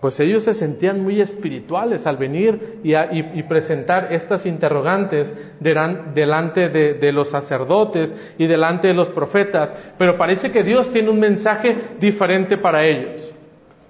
[0.00, 7.12] Pues ellos se sentían muy espirituales al venir y, presentar estas interrogantes delante de, de
[7.12, 12.58] los sacerdotes y delante de los profetas, pero parece que Dios tiene un mensaje diferente
[12.58, 13.32] para ellos.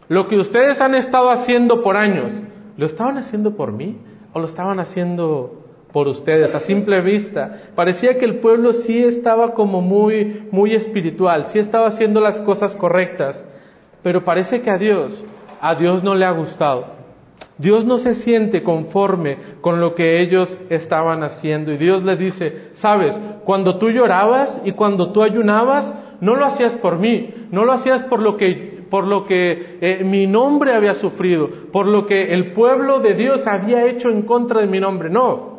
[0.08, 2.30] Lo que ustedes han estado haciendo por años,
[2.76, 3.96] ¿lo estaban haciendo por mí
[4.34, 5.61] o lo estaban haciendo
[5.92, 7.62] por ustedes a simple vista.
[7.74, 12.74] Parecía que el pueblo sí estaba como muy, muy espiritual, sí estaba haciendo las cosas
[12.74, 13.44] correctas,
[14.02, 15.24] pero parece que a Dios
[15.62, 16.86] a Dios no le ha gustado.
[17.56, 21.72] Dios no se siente conforme con lo que ellos estaban haciendo.
[21.72, 26.74] Y Dios le dice, sabes, cuando tú llorabas y cuando tú ayunabas, no lo hacías
[26.74, 30.94] por mí, no lo hacías por lo que, por lo que eh, mi nombre había
[30.94, 35.10] sufrido, por lo que el pueblo de Dios había hecho en contra de mi nombre.
[35.10, 35.51] No,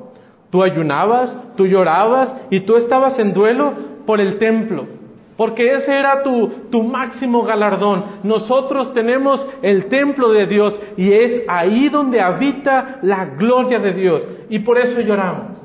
[0.53, 3.73] tú ayunabas, tú llorabas y tú estabas en duelo
[4.05, 4.85] por el templo,
[5.35, 8.05] porque ese era tu, tu, máximo galardón.
[8.21, 14.27] Nosotros tenemos el templo de Dios y es ahí donde habita la gloria de Dios.
[14.47, 15.57] Y por eso lloramos.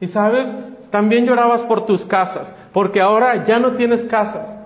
[0.00, 0.54] Y sabes,
[0.90, 4.58] también llorabas por tus casas, porque ahora ya no tienes casas.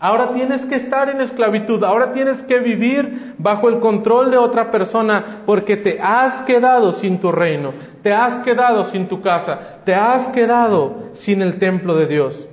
[0.00, 4.70] Ahora tienes que estar en esclavitud, ahora tienes que vivir bajo el control de otra
[4.70, 7.72] persona porque te has quedado sin tu reino,
[8.02, 12.48] te has quedado sin tu casa, te has quedado sin el templo de Dios.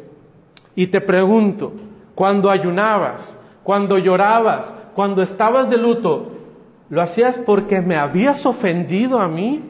[0.75, 1.73] Y te pregunto,
[2.15, 6.31] cuando ayunabas, cuando llorabas, cuando estabas de luto,
[6.89, 9.63] ¿lo hacías porque me habías ofendido a mí?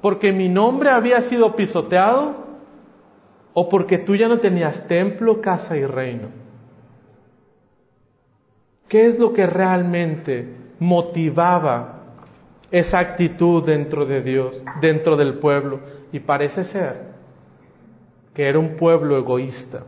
[0.00, 2.34] ¿Porque mi nombre había sido pisoteado?
[3.54, 6.43] ¿O porque tú ya no tenías templo, casa y reino?
[8.88, 10.46] ¿Qué es lo que realmente
[10.78, 12.02] motivaba
[12.70, 15.80] esa actitud dentro de Dios, dentro del pueblo?
[16.12, 17.14] Y parece ser
[18.34, 19.84] que era un pueblo egoísta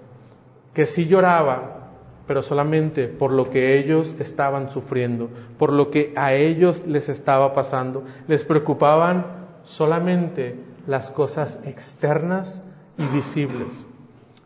[0.77, 1.89] que sí lloraba,
[2.27, 7.55] pero solamente por lo que ellos estaban sufriendo, por lo que a ellos les estaba
[7.55, 8.05] pasando.
[8.29, 9.25] Les preocupaban
[9.63, 12.63] solamente las cosas externas
[12.99, 13.87] y visibles,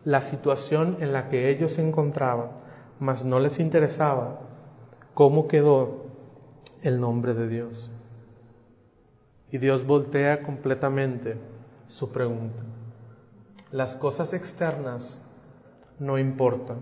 [0.05, 2.47] la situación en la que ellos se encontraban,
[3.01, 4.41] mas no les interesaba
[5.15, 6.05] cómo quedó
[6.83, 7.91] el nombre de Dios.
[9.51, 11.35] Y Dios voltea completamente
[11.87, 12.61] su pregunta.
[13.71, 15.19] Las cosas externas
[15.97, 16.75] no importa.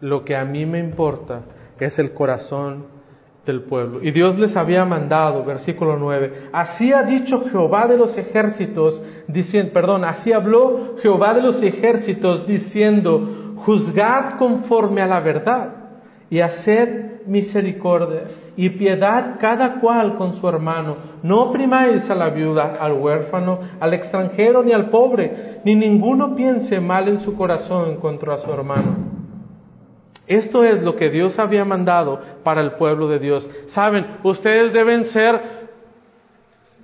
[0.00, 1.40] Lo que a mí me importa
[1.80, 2.84] es el corazón
[3.46, 4.02] del pueblo.
[4.02, 9.72] Y Dios les había mandado, versículo 9, así ha dicho Jehová de los ejércitos, diciendo,
[9.72, 15.68] perdón, así habló Jehová de los ejércitos diciendo, juzgad conforme a la verdad
[16.30, 18.24] y haced misericordia
[18.56, 20.96] y piedad cada cual con su hermano.
[21.22, 26.80] No oprimáis a la viuda, al huérfano, al extranjero ni al pobre, ni ninguno piense
[26.80, 28.96] mal en su corazón contra su hermano.
[30.26, 33.48] Esto es lo que Dios había mandado para el pueblo de Dios.
[33.66, 35.40] Saben, ustedes deben ser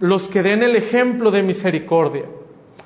[0.01, 2.25] los que den el ejemplo de misericordia,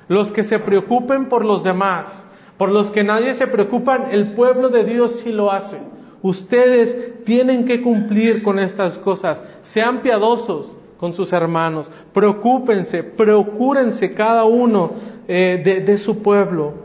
[0.07, 2.25] los que se preocupen por los demás,
[2.63, 5.79] por los que nadie se preocupa, el pueblo de Dios sí lo hace.
[6.21, 9.43] Ustedes tienen que cumplir con estas cosas.
[9.59, 11.91] Sean piadosos con sus hermanos.
[12.13, 14.93] Preocúpense, procúrense cada uno
[15.27, 16.75] eh, de, de su pueblo.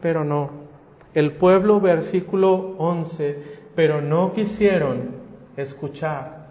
[0.00, 0.52] Pero no.
[1.12, 3.42] El pueblo, versículo 11,
[3.74, 5.10] pero no quisieron
[5.54, 6.46] escuchar.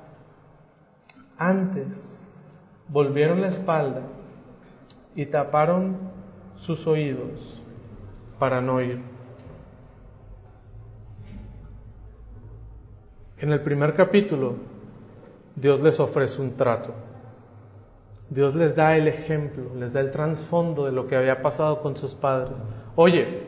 [1.40, 2.24] Antes
[2.88, 4.04] volvieron la espalda
[5.16, 5.98] y taparon
[6.56, 7.59] sus oídos
[8.40, 9.02] para no oír.
[13.38, 14.56] En el primer capítulo,
[15.56, 16.94] Dios les ofrece un trato.
[18.30, 21.98] Dios les da el ejemplo, les da el trasfondo de lo que había pasado con
[21.98, 22.64] sus padres.
[22.96, 23.48] Oye,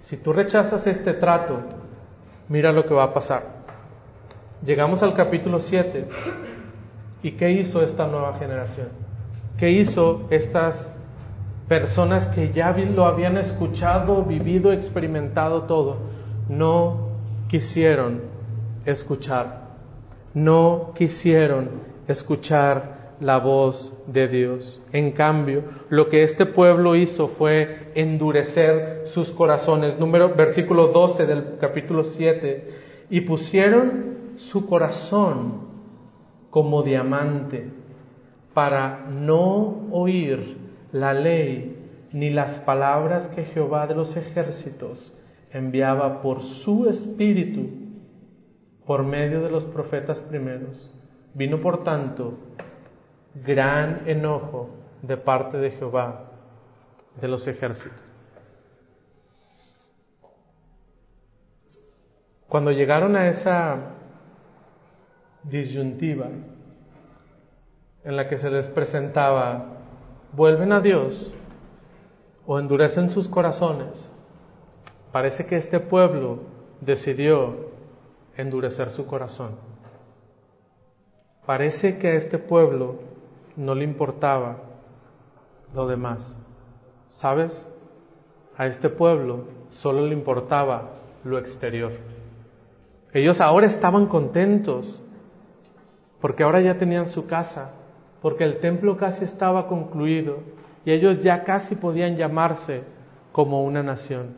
[0.00, 1.60] si tú rechazas este trato,
[2.48, 3.58] mira lo que va a pasar.
[4.64, 6.08] Llegamos al capítulo 7.
[7.22, 8.88] ¿Y qué hizo esta nueva generación?
[9.56, 10.88] ¿Qué hizo estas
[11.68, 15.98] personas que ya lo habían escuchado, vivido, experimentado todo?
[16.48, 17.08] No
[17.48, 18.22] quisieron
[18.86, 19.68] escuchar.
[20.32, 21.68] No quisieron
[22.06, 24.80] escuchar la voz de Dios.
[24.92, 29.98] En cambio, lo que este pueblo hizo fue endurecer sus corazones.
[29.98, 32.72] Número, versículo 12 del capítulo 7.
[33.10, 35.68] Y pusieron su corazón
[36.50, 37.68] como diamante
[38.54, 40.57] para no oír
[40.92, 41.76] la ley
[42.12, 45.14] ni las palabras que Jehová de los ejércitos
[45.52, 47.68] enviaba por su espíritu
[48.86, 50.94] por medio de los profetas primeros.
[51.34, 52.38] Vino por tanto
[53.34, 54.70] gran enojo
[55.02, 56.24] de parte de Jehová
[57.20, 58.02] de los ejércitos.
[62.48, 63.76] Cuando llegaron a esa
[65.42, 66.28] disyuntiva
[68.04, 69.77] en la que se les presentaba,
[70.32, 71.34] vuelven a Dios
[72.46, 74.10] o endurecen sus corazones,
[75.12, 76.38] parece que este pueblo
[76.80, 77.68] decidió
[78.36, 79.56] endurecer su corazón.
[81.44, 82.96] Parece que a este pueblo
[83.56, 84.56] no le importaba
[85.74, 86.38] lo demás.
[87.08, 87.66] ¿Sabes?
[88.56, 90.90] A este pueblo solo le importaba
[91.24, 91.92] lo exterior.
[93.12, 95.02] Ellos ahora estaban contentos
[96.20, 97.72] porque ahora ya tenían su casa,
[98.22, 100.38] porque el templo casi estaba concluido
[100.84, 102.82] y ellos ya casi podían llamarse
[103.32, 104.34] como una nación.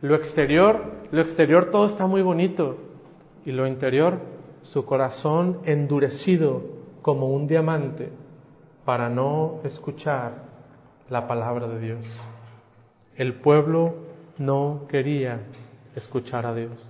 [0.00, 2.78] Lo exterior, lo exterior todo está muy bonito
[3.44, 4.18] y lo interior,
[4.62, 6.62] su corazón endurecido
[7.02, 8.10] como un diamante
[8.84, 10.44] para no escuchar
[11.08, 12.18] la palabra de Dios.
[13.16, 13.94] El pueblo
[14.38, 15.40] no quería
[15.94, 16.88] escuchar a Dios.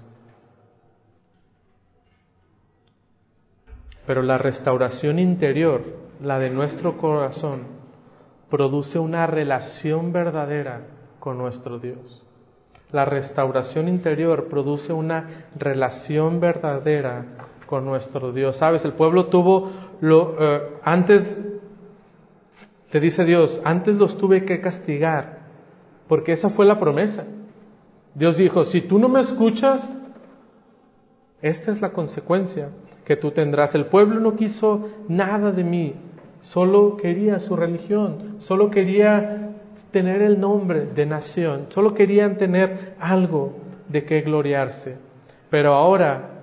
[4.07, 5.83] Pero la restauración interior,
[6.23, 7.63] la de nuestro corazón,
[8.51, 10.83] produce una relación verdadera
[11.19, 12.25] con nuestro Dios.
[12.93, 17.25] La restauración interior produce una relación verdadera
[17.67, 18.57] con nuestro Dios.
[18.57, 21.25] Sabes, el pueblo tuvo lo eh, antes
[22.91, 25.39] te dice Dios, antes los tuve que castigar,
[26.09, 27.25] porque esa fue la promesa.
[28.15, 29.95] Dios dijo, si tú no me escuchas,
[31.41, 32.71] esta es la consecuencia
[33.05, 33.77] que tú tendrás.
[33.77, 35.95] El pueblo no quiso nada de mí,
[36.41, 39.51] solo quería su religión, solo quería
[39.91, 43.55] tener el nombre de nación, solo querían tener algo
[43.89, 44.97] de qué gloriarse.
[45.51, 46.43] Pero ahora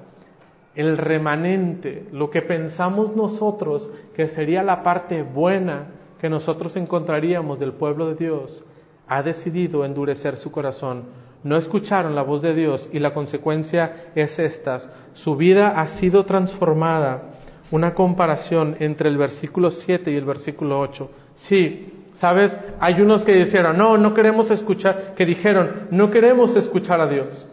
[0.76, 5.88] el remanente, lo que pensamos nosotros que sería la parte buena
[6.20, 8.66] que nosotros encontraríamos del pueblo de Dios,
[9.08, 11.06] ha decidido endurecer su corazón
[11.44, 14.80] no escucharon la voz de Dios y la consecuencia es esta.
[15.14, 17.24] Su vida ha sido transformada.
[17.72, 21.10] Una comparación entre el versículo 7 y el versículo 8.
[21.34, 27.02] Sí, sabes, hay unos que dijeron, no, no queremos escuchar, que dijeron, no queremos escuchar
[27.02, 27.48] a Dios.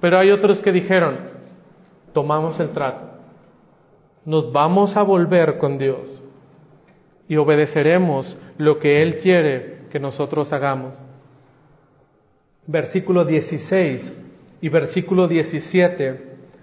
[0.00, 1.18] Pero hay otros que dijeron,
[2.12, 3.04] tomamos el trato.
[4.24, 6.22] Nos vamos a volver con Dios
[7.28, 10.98] y obedeceremos lo que Él quiere que nosotros hagamos
[12.70, 14.12] versículo 16
[14.60, 16.20] y versículo 17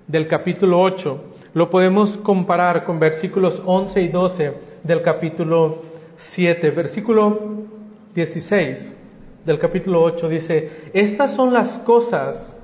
[0.07, 5.81] del capítulo 8, lo podemos comparar con versículos 11 y 12 del capítulo
[6.17, 6.71] 7.
[6.71, 7.39] Versículo
[8.13, 8.95] 16
[9.45, 12.57] del capítulo 8 dice, estas son las cosas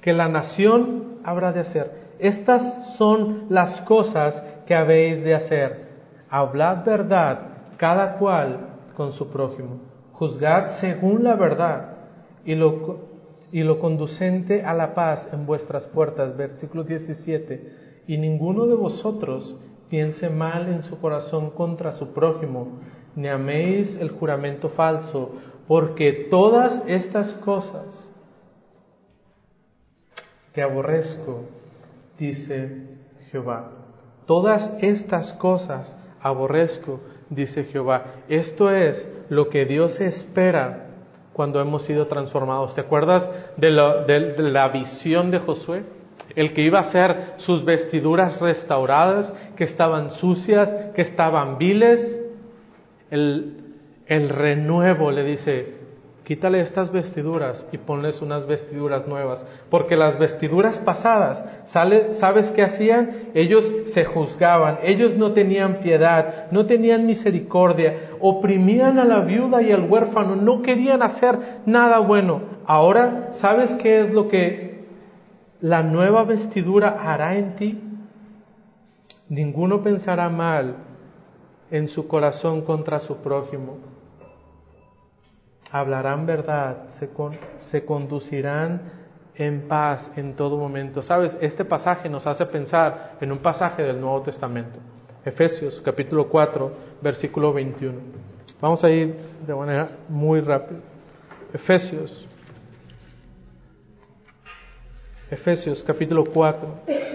[0.00, 2.08] que la nación habrá de hacer.
[2.18, 5.88] Estas son las cosas que habéis de hacer.
[6.30, 7.40] Hablad verdad
[7.76, 8.58] cada cual
[8.96, 9.78] con su prójimo.
[10.12, 11.96] Juzgad según la verdad
[12.44, 13.07] y lo,
[13.52, 16.36] y lo conducente a la paz en vuestras puertas.
[16.36, 18.04] Versículo 17.
[18.06, 22.80] Y ninguno de vosotros piense mal en su corazón contra su prójimo,
[23.16, 25.32] ni améis el juramento falso,
[25.66, 28.10] porque todas estas cosas
[30.52, 31.44] que aborrezco,
[32.18, 32.86] dice
[33.30, 33.70] Jehová.
[34.26, 38.14] Todas estas cosas aborrezco, dice Jehová.
[38.28, 40.87] Esto es lo que Dios espera
[41.38, 42.74] cuando hemos sido transformados.
[42.74, 45.84] ¿Te acuerdas de la, visión de Josué?
[46.34, 52.20] El que iba a hacer sus vestiduras restauradas, que estaban sucias, que estaban viles.
[53.12, 53.76] El,
[54.08, 55.74] el renuevo le dice,
[56.28, 63.30] quítale estas vestiduras y ponles unas vestiduras nuevas, porque las vestiduras pasadas, ¿sabes qué hacían?
[63.32, 69.72] Ellos se juzgaban, ellos no tenían piedad, no tenían misericordia, oprimían a la viuda y
[69.72, 72.40] al huérfano, no querían hacer nada bueno.
[72.66, 74.86] Ahora, ¿sabes qué es lo que
[75.60, 77.82] la nueva vestidura hará en ti?
[79.28, 80.76] Ninguno pensará mal
[81.70, 83.76] en su corazón contra su prójimo
[85.70, 86.88] hablarán verdad,
[87.60, 88.80] se, conducirán
[89.34, 91.02] en paz en todo momento.
[91.02, 94.78] Sabes, este pasaje nos hace pensar en un pasaje del Nuevo Testamento.
[95.24, 97.98] Efesios capítulo 4, versículo 21.
[98.60, 99.14] Vamos a ir
[99.46, 100.80] de manera muy rápida.
[101.52, 102.26] Efesios.
[105.30, 107.08] Efesios capítulo 4.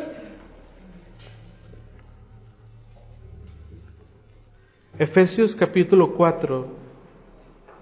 [4.99, 6.67] Efesios capítulo 4,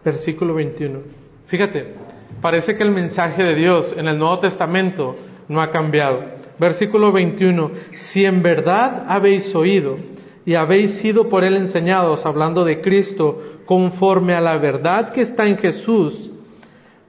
[0.03, 0.99] versículo 21.
[1.45, 1.93] Fíjate,
[2.41, 5.17] parece que el mensaje de Dios en el Nuevo Testamento
[5.49, 6.39] no ha cambiado.
[6.57, 9.97] versículo 21, si en verdad habéis oído
[10.45, 15.47] y habéis sido por él enseñados, hablando de Cristo, conforme a la verdad que está
[15.47, 16.31] en Jesús,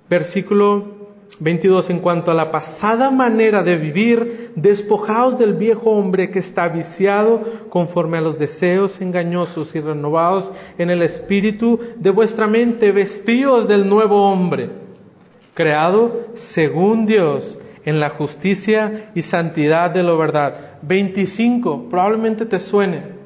[0.08, 1.02] versículo
[1.40, 1.90] 22.
[1.90, 7.42] En cuanto a la pasada manera de vivir, despojaos del viejo hombre que está viciado
[7.70, 13.88] conforme a los deseos engañosos y renovados en el espíritu de vuestra mente, vestíos del
[13.88, 14.70] nuevo hombre,
[15.54, 20.78] creado según Dios en la justicia y santidad de la verdad.
[20.82, 21.88] 25.
[21.88, 23.21] Probablemente te suene.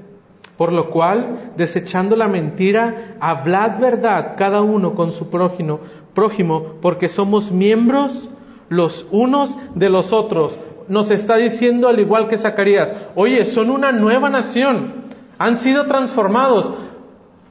[0.56, 5.80] Por lo cual, desechando la mentira, hablad verdad cada uno con su prójimo,
[6.14, 8.30] prójimo, porque somos miembros
[8.68, 10.58] los unos de los otros.
[10.88, 15.04] Nos está diciendo al igual que Zacarías, oye, son una nueva nación,
[15.38, 16.72] han sido transformados.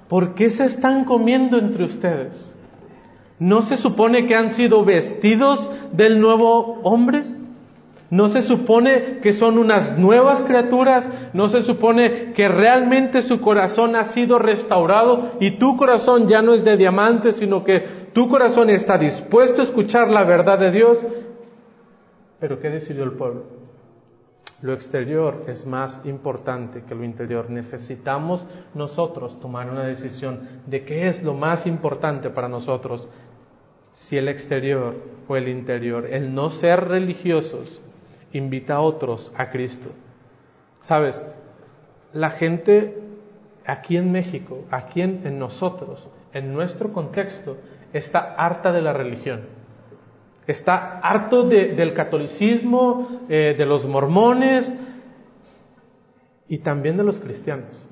[0.07, 2.53] ¿Por qué se están comiendo entre ustedes?
[3.37, 7.34] ¿No se supone que han sido vestidos del nuevo hombre?
[8.15, 11.09] ¿No se supone que son unas nuevas criaturas?
[11.33, 16.53] ¿No se supone que realmente su corazón ha sido restaurado y tu corazón ya no
[16.53, 17.81] es de diamante, sino que
[18.13, 21.05] tu corazón está dispuesto a escuchar la verdad de Dios?
[22.39, 23.43] Pero ¿qué decidió el pueblo?
[24.61, 27.49] Lo exterior es más importante que lo interior.
[27.49, 33.09] Necesitamos nosotros tomar una decisión de qué es lo más importante para nosotros,
[33.91, 34.95] si el exterior
[35.27, 36.05] o el interior.
[36.05, 37.81] El no ser religiosos
[38.37, 39.89] invita a otros a Cristo.
[40.79, 41.23] Sabes,
[42.13, 43.01] la gente
[43.65, 47.57] aquí en México, aquí en, nosotros, en nuestro contexto,
[47.93, 49.41] está harta de la religión.
[50.47, 54.75] Está harto del catolicismo, eh, de los mormones
[56.47, 57.87] y también de los cristianos.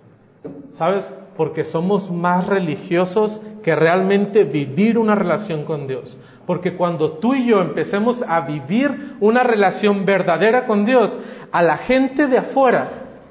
[0.73, 1.11] ¿Sabes?
[1.35, 6.17] Porque somos más religiosos que realmente vivir una relación con Dios.
[6.45, 11.17] Porque cuando tú y yo empecemos a vivir una relación verdadera con Dios,
[11.51, 12.89] a la gente de afuera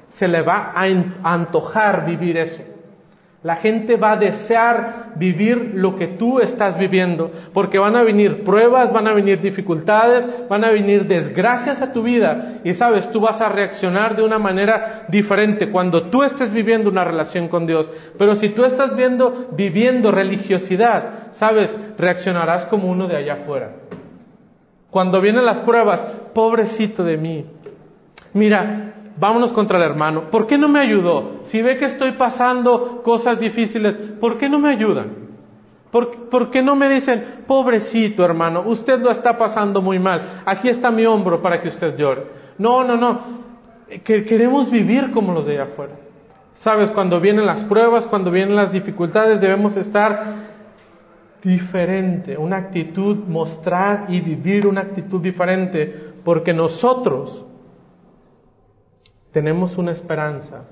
[0.09, 0.83] se le va a
[1.23, 2.63] antojar vivir eso.
[3.43, 8.45] La gente va a desear vivir lo que tú estás viviendo, porque van a venir
[8.45, 13.19] pruebas, van a venir dificultades, van a venir desgracias a tu vida y sabes, tú
[13.19, 17.91] vas a reaccionar de una manera diferente cuando tú estés viviendo una relación con Dios.
[18.17, 23.71] Pero si tú estás viendo, viviendo religiosidad, sabes, reaccionarás como uno de allá afuera.
[24.89, 25.99] Cuando vienen las pruebas,
[26.33, 27.45] pobrecito de mí.
[28.33, 30.29] Mira, vámonos contra el hermano.
[30.29, 31.39] ¿Por qué no me ayudó?
[31.43, 35.23] Si ve que estoy pasando cosas difíciles, ¿por qué no me ayudan?
[35.93, 40.89] ¿Por, qué no me dicen, pobrecito hermano, usted lo está pasando muy mal, aquí está
[40.89, 42.23] mi hombro para que usted llore?
[42.57, 43.21] No, no, no,
[44.03, 45.93] que queremos vivir como los de allá afuera.
[46.55, 50.53] Sabes, cuando vienen las pruebas, cuando vienen las dificultades, debemos estar
[51.43, 57.45] diferente, una actitud, mostrar y vivir una actitud diferente, porque nosotros
[59.33, 60.63] tenemos una esperanza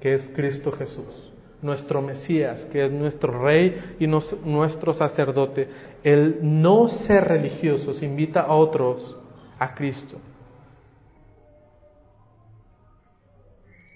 [0.00, 1.30] que es Cristo Jesús,
[1.60, 5.68] nuestro Mesías, que es nuestro Rey y nuestro sacerdote.
[6.02, 9.18] El no ser religiosos invita a otros
[9.58, 10.16] a Cristo.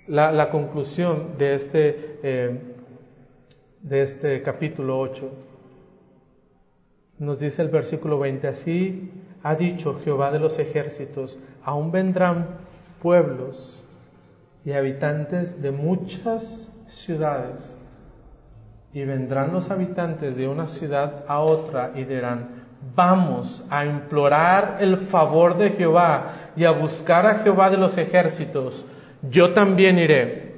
[0.07, 2.61] La, conclusión de este, eh,
[3.81, 5.31] de este capítulo 8
[7.21, 9.11] nos dice el versículo 20, así
[9.43, 12.59] ha dicho Jehová de los ejércitos, aún vendrán
[13.01, 13.84] pueblos
[14.65, 17.79] y habitantes de muchas ciudades.
[18.93, 24.99] Y vendrán los habitantes de una ciudad a otra y dirán, vamos a implorar el
[25.07, 28.87] favor de Jehová y a buscar a Jehová de los ejércitos.
[29.31, 30.55] Yo también iré.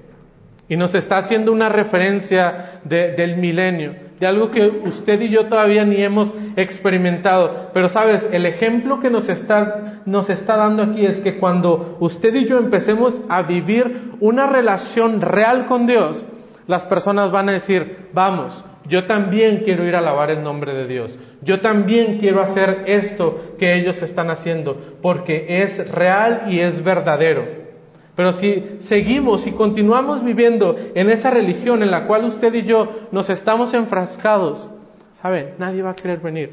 [0.69, 5.85] Y nos está haciendo una referencia del milenio, de algo que usted y yo todavía
[5.85, 7.71] ni hemos experimentado.
[7.73, 12.35] Pero sabes, el ejemplo que nos está, nos está dando aquí es que cuando usted
[12.35, 16.25] y yo empecemos a vivir una relación real con Dios,
[16.69, 20.87] las personas van a decir, vamos, yo también quiero ir a alabar el nombre de
[20.87, 21.19] Dios.
[21.43, 27.67] Yo también quiero hacer esto que ellos están haciendo, porque es real y es verdadero.
[28.15, 32.89] Pero si seguimos y continuamos viviendo en esa religión en la cual usted y yo
[33.11, 34.71] nos estamos enfrascados,
[35.13, 35.55] ¿saben?
[35.59, 36.51] Nadie va a querer venir.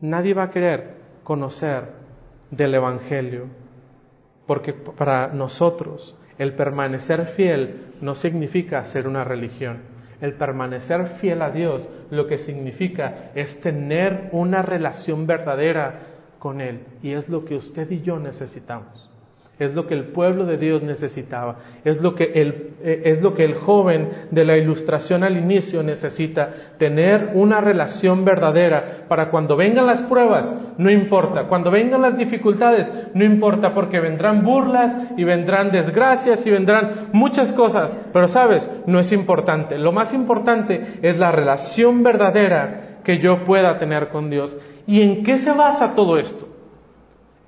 [0.00, 0.95] Nadie va a querer
[1.26, 1.88] conocer
[2.52, 3.46] del Evangelio.
[4.46, 9.82] Porque para nosotros el permanecer fiel no significa ser una religión.
[10.20, 16.06] El permanecer fiel a Dios lo que significa es tener una relación verdadera
[16.38, 16.86] con Él.
[17.02, 19.10] Y es lo que usted y yo necesitamos.
[19.58, 21.56] Es lo que el pueblo de Dios necesitaba.
[21.82, 25.82] Es lo que el, eh, es lo que el joven de la ilustración al inicio
[25.82, 26.50] necesita.
[26.76, 31.44] Tener una relación verdadera para cuando vengan las pruebas, no importa.
[31.44, 37.54] Cuando vengan las dificultades, no importa porque vendrán burlas y vendrán desgracias y vendrán muchas
[37.54, 37.96] cosas.
[38.12, 39.78] Pero sabes, no es importante.
[39.78, 44.54] Lo más importante es la relación verdadera que yo pueda tener con Dios.
[44.86, 46.55] ¿Y en qué se basa todo esto?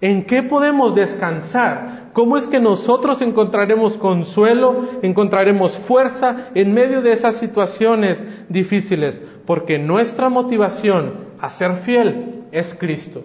[0.00, 2.10] ¿En qué podemos descansar?
[2.12, 9.20] ¿Cómo es que nosotros encontraremos consuelo, encontraremos fuerza en medio de esas situaciones difíciles?
[9.44, 13.24] Porque nuestra motivación a ser fiel es Cristo.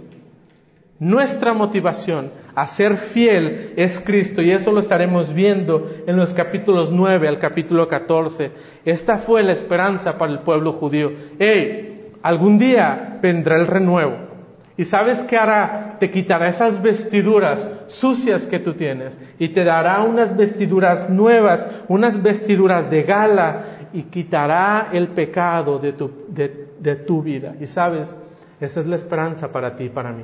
[0.99, 6.91] Nuestra motivación a ser fiel es Cristo y eso lo estaremos viendo en los capítulos
[6.91, 8.51] 9 al capítulo 14.
[8.85, 11.11] Esta fue la esperanza para el pueblo judío.
[11.37, 12.11] ¡Hey!
[12.23, 14.32] Algún día vendrá el renuevo.
[14.75, 15.97] ¿Y sabes qué hará?
[15.99, 22.21] Te quitará esas vestiduras sucias que tú tienes y te dará unas vestiduras nuevas, unas
[22.21, 27.53] vestiduras de gala y quitará el pecado de tu, de, tu vida.
[27.61, 28.15] Y sabes,
[28.59, 30.23] esa es la esperanza para ti y para mí.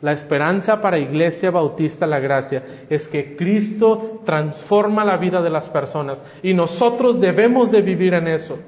[0.00, 5.70] La esperanza para Iglesia Bautista La Gracia es que Cristo transforma la vida de las
[5.70, 8.58] personas y nosotros debemos de vivir en eso.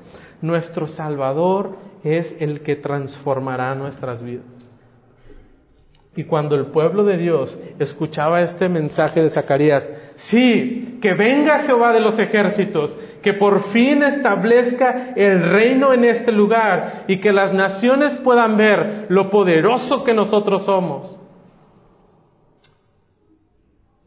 [0.41, 4.54] Nuestro Salvador es el que transformará nuestras vidas.
[6.17, 11.93] Y cuando el pueblo de Dios escuchaba este mensaje de Zacarías, sí, que venga Jehová
[11.93, 17.53] de los ejércitos, que por fin establezca el reino en este lugar y que las
[17.53, 21.19] naciones puedan ver lo poderoso que nosotros somos.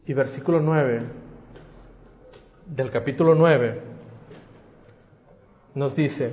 [0.06, 1.02] Y versículo 9
[2.64, 3.80] del capítulo 9
[5.74, 6.32] nos dice,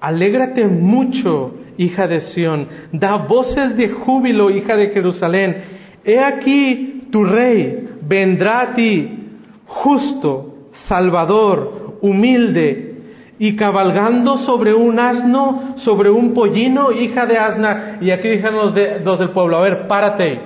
[0.00, 2.68] alégrate mucho hija de Sión.
[2.92, 5.62] Da voces de júbilo, hija de Jerusalén.
[6.04, 9.30] He aquí tu rey vendrá a ti,
[9.66, 12.94] justo, salvador, humilde,
[13.38, 17.98] y cabalgando sobre un asno, sobre un pollino, hija de asna.
[18.00, 20.40] Y aquí dijeron los, de, los del pueblo, a ver, párate.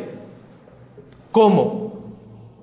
[1.33, 1.89] ¿Cómo?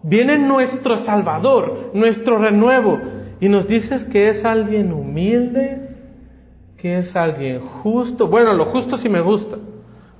[0.01, 2.99] Viene nuestro Salvador, nuestro renuevo,
[3.39, 5.84] y nos dices que es alguien humilde,
[6.87, 8.27] es alguien justo.
[8.27, 9.57] Bueno, lo justo sí me gusta,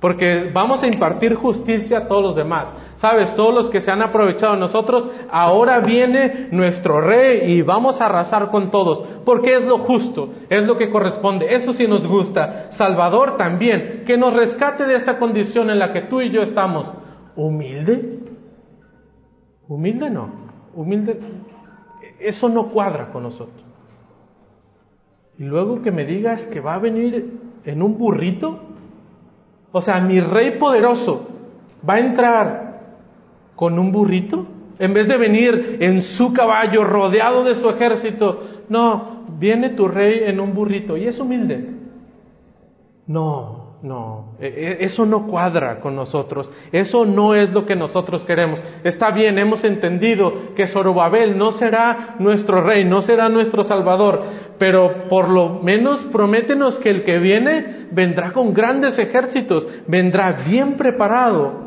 [0.00, 2.72] porque vamos a impartir justicia a todos los demás.
[2.96, 8.00] Sabes, todos los que se han aprovechado de nosotros, ahora viene nuestro rey y vamos
[8.00, 12.06] a arrasar con todos, porque es lo justo, es lo que corresponde, eso sí nos
[12.06, 12.70] gusta.
[12.70, 16.86] Salvador también, que nos rescate de esta condición en la que tú y yo estamos.
[17.36, 18.20] ¿Humilde?
[19.68, 20.30] Humilde no,
[20.74, 21.20] humilde,
[22.20, 23.65] eso no cuadra con nosotros.
[25.38, 28.58] Y luego que me digas que va a venir en un burrito.
[29.72, 31.28] O sea, mi rey poderoso
[31.88, 32.66] va a entrar
[33.54, 34.46] con un burrito
[34.78, 38.42] en vez de venir en su caballo rodeado de su ejército.
[38.68, 41.74] No, viene tu rey en un burrito y es humilde.
[43.06, 48.24] No, no, e, e, eso no cuadra con nosotros, eso no es lo que nosotros
[48.24, 48.62] queremos.
[48.82, 54.22] Está bien, hemos entendido que Zorobabel no será nuestro rey, no será nuestro salvador,
[54.58, 60.76] pero por lo menos prométenos que el que viene vendrá con grandes ejércitos, vendrá bien
[60.76, 61.66] preparado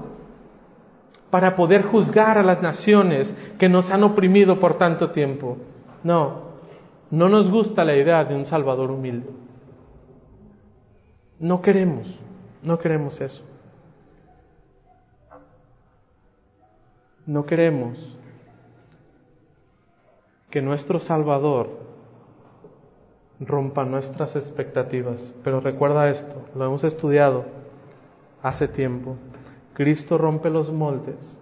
[1.30, 5.58] para poder juzgar a las naciones que nos han oprimido por tanto tiempo.
[6.04, 6.50] No,
[7.12, 9.30] no nos gusta la idea de un salvador humilde.
[11.40, 12.20] No queremos,
[12.64, 13.44] no queremos eso.
[17.26, 18.18] No queremos
[20.50, 21.79] que nuestro Salvador
[23.40, 25.34] rompa nuestras expectativas.
[25.44, 27.46] Pero recuerda esto, lo hemos estudiado
[28.42, 29.16] hace tiempo.
[29.74, 31.40] Cristo rompe los moldes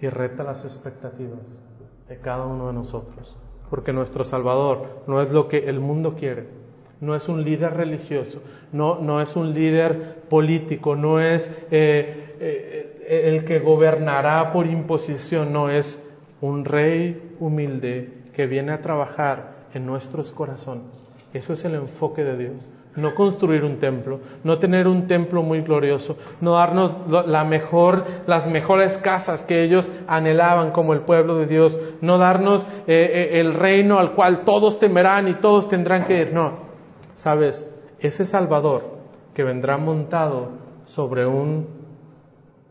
[0.00, 1.62] y reta las expectativas
[2.08, 3.36] de cada uno de nosotros.
[3.70, 6.46] Porque nuestro Salvador no es lo que el mundo quiere,
[7.00, 8.42] no es un líder religioso,
[8.72, 15.52] no, no es un líder político, no es eh, eh, el que gobernará por imposición,
[15.52, 16.02] no es
[16.40, 21.04] un rey humilde que viene a trabajar en nuestros corazones.
[21.32, 22.68] Eso es el enfoque de Dios.
[22.96, 26.92] No construir un templo, no tener un templo muy glorioso, no darnos
[27.28, 32.66] la mejor, las mejores casas que ellos anhelaban como el pueblo de Dios, no darnos
[32.88, 36.32] eh, el reino al cual todos temerán y todos tendrán que ir.
[36.32, 36.68] No,
[37.18, 38.84] Sabes, ese Salvador
[39.34, 40.50] que vendrá montado
[40.84, 41.66] sobre un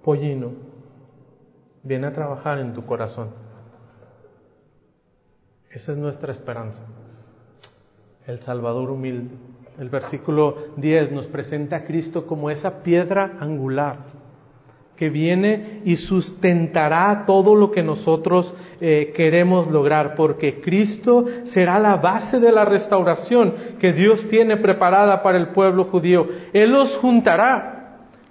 [0.01, 0.51] pollino,
[1.83, 3.31] viene a trabajar en tu corazón.
[5.71, 6.81] Esa es nuestra esperanza.
[8.25, 9.35] El Salvador humilde.
[9.79, 13.97] El versículo 10 nos presenta a Cristo como esa piedra angular
[14.97, 21.97] que viene y sustentará todo lo que nosotros eh, queremos lograr, porque Cristo será la
[21.97, 26.27] base de la restauración que Dios tiene preparada para el pueblo judío.
[26.51, 27.75] Él los juntará.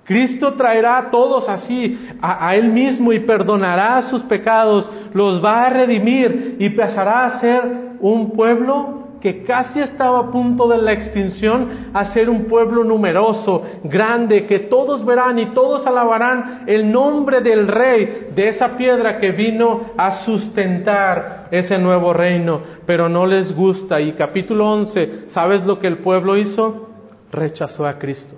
[0.04, 5.64] Cristo traerá a todos así a, a Él mismo y perdonará sus pecados, los va
[5.64, 7.62] a redimir y pasará a ser
[8.00, 13.62] un pueblo que casi estaba a punto de la extinción a ser un pueblo numeroso,
[13.82, 19.30] grande, que todos verán y todos alabarán el nombre del rey de esa piedra que
[19.30, 24.02] vino a sustentar ese nuevo reino, pero no les gusta.
[24.02, 26.90] Y capítulo 11, ¿sabes lo que el pueblo hizo?
[27.32, 28.36] Rechazó a Cristo.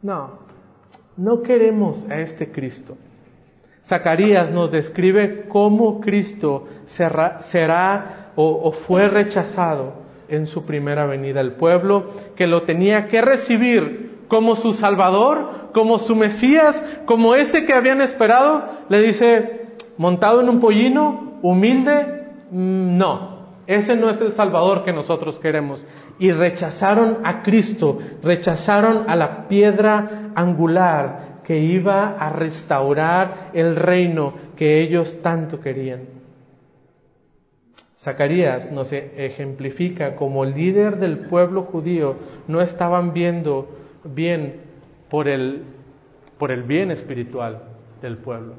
[0.00, 0.38] No,
[1.18, 2.96] no queremos a este Cristo.
[3.86, 9.92] Zacarías nos describe cómo Cristo será, será o, fue rechazado
[10.28, 11.40] en su primera venida.
[11.40, 17.64] El pueblo que lo tenía que recibir como su Salvador, como su Mesías, como ese
[17.64, 19.66] que habían esperado, le dice,
[19.96, 23.36] montado en un pollino, humilde, mm, no,
[23.68, 25.86] ese no es el Salvador que nosotros queremos.
[26.18, 34.34] Y rechazaron a Cristo, rechazaron a la piedra angular que iba a restaurar el reino
[34.56, 36.00] que ellos tanto querían.
[37.96, 42.16] Zacarías nos ejemplifica como líder del pueblo judío
[42.48, 43.68] no estaban viendo
[44.02, 44.60] bien
[45.08, 45.62] por el,
[46.36, 47.62] por el bien espiritual
[48.02, 48.54] del pueblo.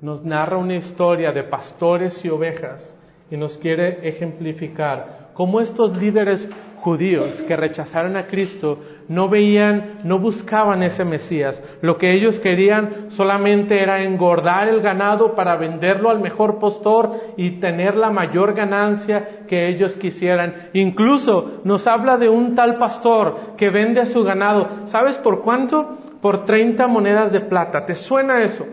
[0.00, 2.96] Nos narra una historia de pastores y ovejas
[3.28, 10.18] y nos quiere ejemplificar cómo estos líderes judíos que rechazaron a Cristo no veían, no
[10.18, 11.62] buscaban ese Mesías.
[11.82, 17.60] Lo que ellos querían solamente era engordar el ganado para venderlo al mejor postor y
[17.60, 20.70] tener la mayor ganancia que ellos quisieran.
[20.72, 24.68] Incluso nos habla de un tal pastor que vende a su ganado.
[24.84, 25.98] ¿Sabes por cuánto?
[26.20, 27.84] Por 30 monedas de plata.
[27.84, 28.66] ¿Te suena eso?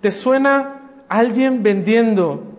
[0.00, 2.49] ¿Te suena alguien vendiendo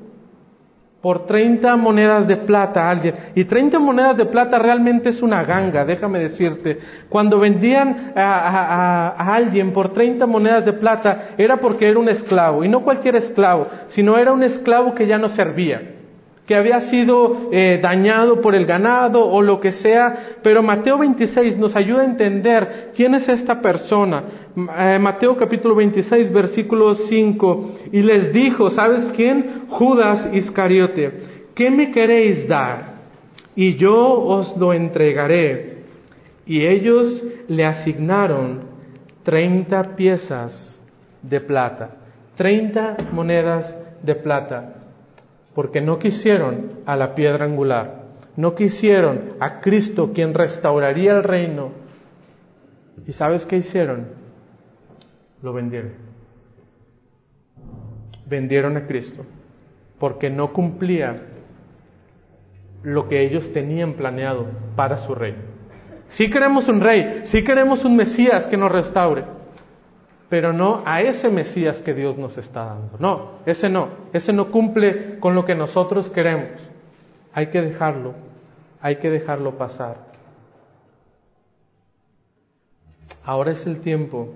[1.01, 3.15] por 30 monedas de plata a alguien.
[3.35, 6.79] Y 30 monedas de plata realmente es una ganga, déjame decirte.
[7.09, 12.63] Cuando vendían a, a, alguien por 30 monedas de plata era porque era un esclavo.
[12.63, 16.00] Y no cualquier esclavo, sino era un esclavo que ya no servía
[16.51, 21.55] que había sido eh, dañado por el ganado o lo que sea, pero Mateo 26
[21.55, 24.25] nos ayuda a entender quién es esta persona.
[24.77, 29.61] Eh, Mateo capítulo 26, versículo 5, y les dijo, ¿sabes quién?
[29.69, 31.21] Judas Iscariote,
[31.55, 32.95] ¿qué me queréis dar?
[33.55, 35.83] Y yo os lo entregaré.
[36.45, 38.63] Y ellos le asignaron
[39.23, 40.81] 30 piezas
[41.21, 41.91] de plata,
[42.35, 44.80] 30 monedas de plata
[45.53, 51.71] porque no quisieron a la piedra angular, no quisieron a Cristo quien restauraría el reino.
[53.05, 54.07] ¿Y sabes qué hicieron?
[55.41, 55.93] Lo vendieron.
[58.25, 59.25] Vendieron a Cristo
[59.99, 61.21] porque no cumplía
[62.83, 65.35] lo que ellos tenían planeado para su rey.
[66.07, 69.25] Sí queremos un rey, sí queremos un Mesías que nos restaure,
[70.31, 72.97] pero no a ese Mesías que Dios nos está dando.
[72.99, 76.53] No, ese no, ese no cumple con lo que nosotros queremos.
[77.33, 78.13] Hay que dejarlo,
[78.81, 79.97] hay que dejarlo pasar.
[83.25, 84.29] Ahora es el tiempo.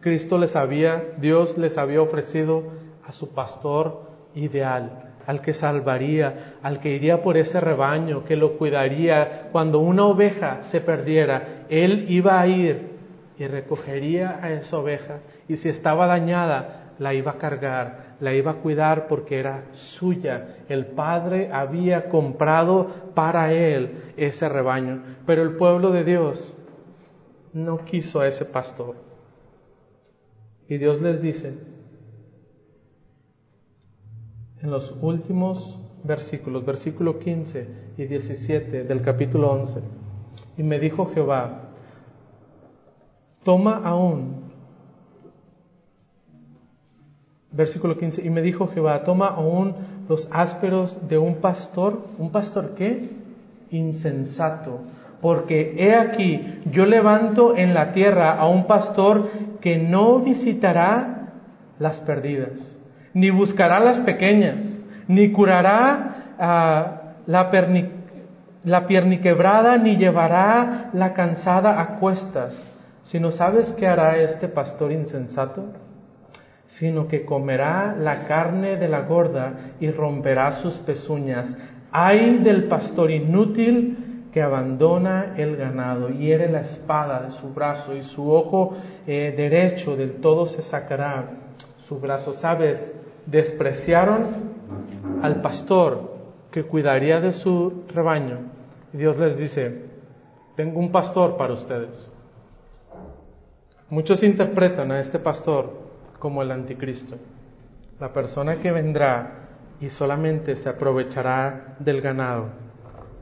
[0.00, 2.64] Cristo les había, Dios les había ofrecido
[3.06, 8.58] a su pastor ideal, al que salvaría, al que iría por ese rebaño, que lo
[8.58, 9.50] cuidaría.
[9.52, 12.91] Cuando una oveja se perdiera, Él iba a ir
[13.38, 18.52] y recogería a esa oveja y si estaba dañada la iba a cargar, la iba
[18.52, 20.56] a cuidar porque era suya.
[20.68, 26.56] El Padre había comprado para él ese rebaño, pero el pueblo de Dios
[27.52, 28.96] no quiso a ese pastor.
[30.68, 31.54] Y Dios les dice
[34.62, 37.66] en los últimos versículos, versículo 15
[37.96, 39.80] y 17 del capítulo 11,
[40.56, 41.71] y me dijo Jehová,
[43.44, 44.42] toma aún,
[47.50, 49.74] versículo 15, y me dijo Jehová, toma aún
[50.08, 53.10] los ásperos de un pastor, ¿un pastor qué?
[53.70, 54.80] Insensato,
[55.20, 59.30] porque he aquí, yo levanto en la tierra a un pastor
[59.60, 61.32] que no visitará
[61.78, 62.76] las perdidas,
[63.14, 67.50] ni buscará las pequeñas, ni curará a la,
[68.64, 72.72] la pierniquebrada, ni llevará la cansada a cuestas
[73.02, 75.64] sino sabes qué hará este pastor insensato,
[76.66, 81.58] sino que comerá la carne de la gorda y romperá sus pezuñas.
[81.90, 88.02] Ay del pastor inútil que abandona el ganado, hiere la espada de su brazo y
[88.02, 88.74] su ojo
[89.06, 91.30] eh, derecho del todo se sacará
[91.76, 92.32] su brazo.
[92.32, 92.90] ¿Sabes?
[93.26, 94.26] Despreciaron
[95.22, 96.12] al pastor
[96.50, 98.38] que cuidaría de su rebaño.
[98.92, 99.86] Y Dios les dice,
[100.56, 102.11] tengo un pastor para ustedes.
[103.92, 105.70] Muchos interpretan a este pastor
[106.18, 107.16] como el anticristo,
[108.00, 109.50] la persona que vendrá
[109.82, 112.46] y solamente se aprovechará del ganado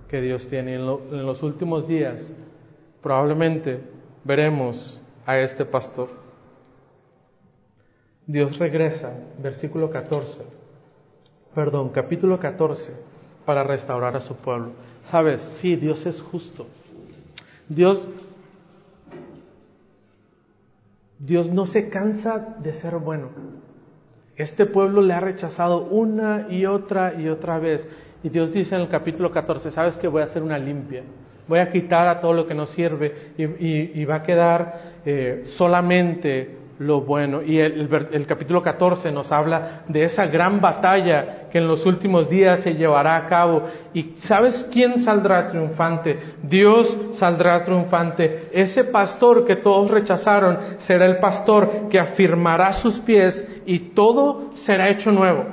[0.07, 0.77] que Dios tiene.
[0.77, 2.33] En, los últimos días
[3.03, 3.81] probablemente
[4.23, 6.09] veremos a este pastor.
[8.29, 9.13] Dios regresa,
[9.43, 10.45] versículo 14,
[11.53, 12.93] perdón, capítulo 14,
[13.45, 14.71] para restaurar a su pueblo.
[15.03, 16.69] Sabes, sí, Dios es justo.
[17.69, 18.07] Dios,
[21.21, 23.29] Dios no se cansa de ser bueno.
[24.37, 27.89] Este pueblo le ha rechazado una y otra y otra vez.
[28.23, 31.03] Y Dios dice en el capítulo 14, sabes que voy a hacer una limpia.
[31.47, 36.57] Voy a quitar a todo lo que no sirve y, va a quedar eh, solamente
[36.81, 37.43] lo bueno.
[37.43, 42.61] Y el, capítulo 14 nos habla de esa gran batalla que en los últimos días
[42.61, 43.65] se llevará a cabo.
[43.93, 46.19] ¿Y sabes quién saldrá triunfante?
[46.43, 48.49] Dios saldrá triunfante.
[48.53, 54.89] Ese pastor que todos rechazaron será el pastor que afirmará sus pies y todo será
[54.89, 55.45] hecho nuevo.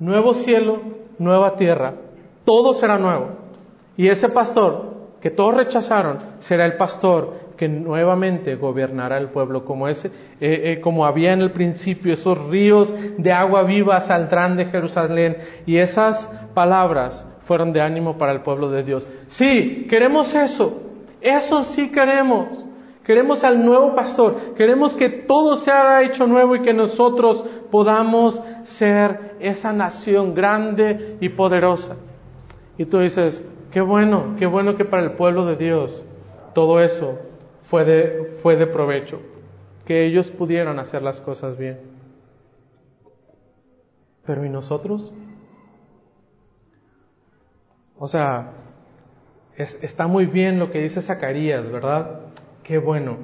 [0.00, 0.80] Nuevo cielo,
[1.18, 1.94] nueva tierra.
[2.44, 3.28] Todo será nuevo.
[3.96, 4.90] Y ese pastor
[5.20, 10.08] que todos rechazaron será el pastor que nuevamente gobernará el pueblo como ese,
[10.40, 15.36] eh, eh, como había en el principio, esos ríos de agua viva saldrán de Jerusalén
[15.66, 19.06] y esas palabras fueron de ánimo para el pueblo de Dios.
[19.26, 20.80] Sí, queremos eso,
[21.20, 22.64] eso sí queremos.
[23.04, 28.42] Queremos al nuevo pastor, queremos que todo se haga hecho nuevo y que nosotros podamos
[28.62, 31.96] ser esa nación grande y poderosa.
[32.78, 36.06] Y tú dices, qué bueno, qué bueno que para el pueblo de Dios
[36.54, 37.18] todo eso
[37.70, 39.20] fue de, fue de provecho,
[39.86, 41.78] que ellos pudieran hacer las cosas bien.
[44.26, 45.12] Pero ¿y nosotros?
[47.96, 48.52] O sea,
[49.56, 52.20] está muy bien lo que dice Zacarías, ¿verdad?
[52.64, 53.18] Qué bueno.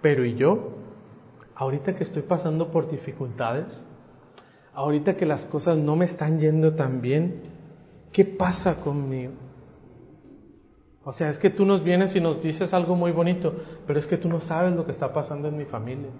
[0.00, 0.76] Pero ¿y yo?
[1.54, 3.84] Ahorita que estoy pasando por dificultades,
[4.72, 7.42] ahorita que las cosas no me están yendo tan bien,
[8.12, 9.32] ¿qué pasa conmigo?
[11.04, 13.54] O sea, es que tú nos vienes y nos dices algo muy bonito,
[13.86, 16.10] pero es que tú no sabes lo que está pasando en mi familia.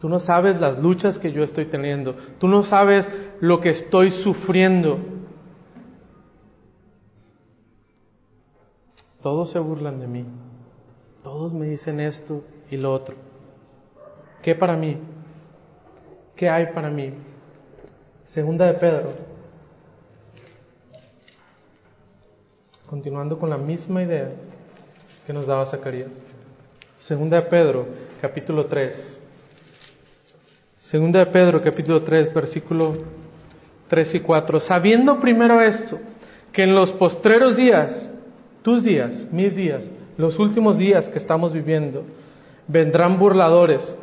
[0.00, 2.14] Tú no sabes las luchas que yo estoy teniendo.
[2.38, 4.98] Tú no sabes lo que estoy sufriendo.
[9.22, 10.24] Todos se burlan de mí.
[11.22, 13.16] Todos me dicen esto y lo otro.
[14.42, 14.96] ¿Qué para mí?
[16.34, 17.12] ¿Qué hay para mí?
[18.24, 19.10] Segunda de Pedro,
[22.90, 24.32] continuando con la misma idea
[25.24, 26.10] que nos daba Zacarías.
[26.98, 27.86] Segunda de Pedro,
[28.20, 29.22] capítulo 3.
[30.74, 32.94] Segunda de Pedro, capítulo 3, versículo
[33.86, 34.58] 3 y 4.
[34.58, 36.00] Sabiendo primero esto,
[36.52, 38.10] que en los postreros días,
[38.62, 42.02] tus días, mis días, los últimos días que estamos viviendo,
[42.66, 43.94] vendrán burladores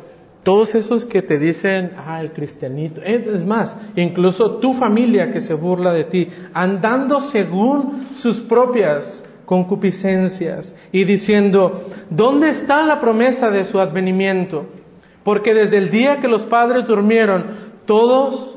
[0.48, 5.52] todos esos que te dicen, ah, el cristianito, es más, incluso tu familia que se
[5.52, 13.66] burla de ti, andando según sus propias concupiscencias y diciendo, ¿dónde está la promesa de
[13.66, 14.64] su advenimiento?
[15.22, 17.44] Porque desde el día que los padres durmieron,
[17.84, 18.56] todos,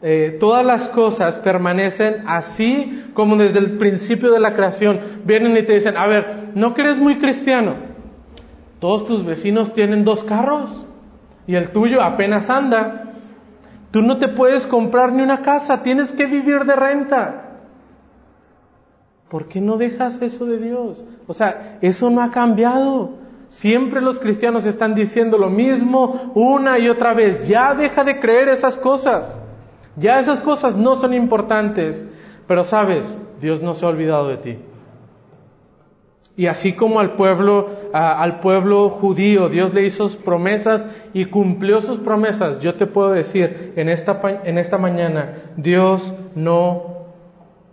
[0.00, 5.00] eh, todas las cosas permanecen así como desde el principio de la creación.
[5.26, 7.74] Vienen y te dicen, a ver, ¿no eres muy cristiano?
[8.80, 10.86] Todos tus vecinos tienen dos carros
[11.46, 13.12] y el tuyo apenas anda.
[13.90, 17.42] Tú no te puedes comprar ni una casa, tienes que vivir de renta.
[19.28, 21.04] ¿Por qué no dejas eso de Dios?
[21.26, 23.10] O sea, eso no ha cambiado.
[23.48, 27.46] Siempre los cristianos están diciendo lo mismo una y otra vez.
[27.48, 29.40] Ya deja de creer esas cosas.
[29.96, 32.06] Ya esas cosas no son importantes.
[32.46, 34.58] Pero sabes, Dios no se ha olvidado de ti.
[36.36, 41.98] Y así como al pueblo, al pueblo judío, Dios le hizo promesas y cumplió sus
[41.98, 47.06] promesas, yo te puedo decir en esta, en esta mañana, Dios no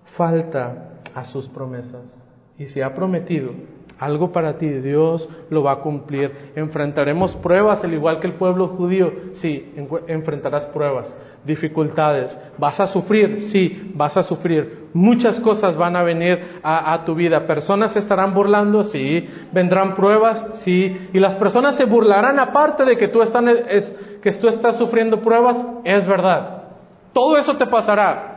[0.06, 2.24] falta a sus promesas.
[2.58, 3.52] Y si ha prometido
[4.04, 6.52] algo para ti, Dios lo va a cumplir.
[6.56, 9.12] Enfrentaremos pruebas, al igual que el pueblo judío.
[9.34, 9.74] Sí,
[10.08, 12.40] enfrentarás pruebas dificultades.
[12.58, 13.42] ¿Vas a sufrir?
[13.42, 14.90] Sí, vas a sufrir.
[14.94, 17.48] Muchas cosas van a venir a, tu vida.
[17.48, 19.28] Personas se estarán burlando, sí.
[19.52, 21.10] Vendrán pruebas, sí.
[21.14, 23.20] Y las personas se burlarán aparte de que tú,
[24.22, 26.64] que tú estás sufriendo pruebas, es verdad.
[27.14, 28.33] Todo eso te pasará.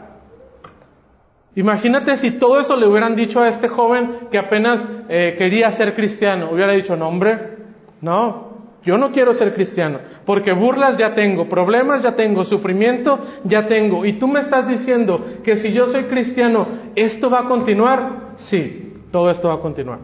[1.57, 5.95] Imagínate si todo eso le hubieran dicho a este joven que apenas eh, quería ser
[5.95, 6.51] cristiano.
[6.53, 7.57] Hubiera dicho, no hombre,
[8.03, 13.67] No, yo no quiero ser cristiano, porque burlas ya tengo, problemas ya tengo, sufrimiento ya
[13.67, 14.05] tengo.
[14.05, 18.35] Y tú me estás diciendo que si yo soy cristiano, ¿esto va a continuar?
[18.37, 20.01] Sí, todo esto va a continuar.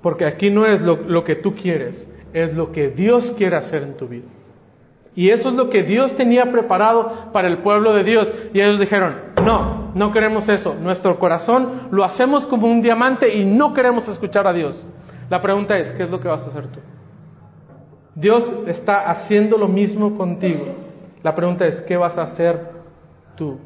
[0.00, 3.82] Porque aquí no es lo, lo que tú quieres, es lo que Dios quiere hacer
[3.82, 4.28] en tu vida.
[5.18, 8.32] Y eso es lo que Dios tenía preparado para el pueblo de Dios.
[8.54, 10.76] Y ellos dijeron, no, no queremos eso.
[10.80, 14.86] Nuestro corazón lo hacemos como un diamante y no queremos escuchar a Dios.
[15.28, 16.78] La pregunta es, ¿qué es lo que vas a hacer tú?
[18.14, 20.66] Dios está haciendo lo mismo contigo.
[21.24, 22.70] La pregunta es, ¿qué vas a hacer
[23.34, 23.58] tú?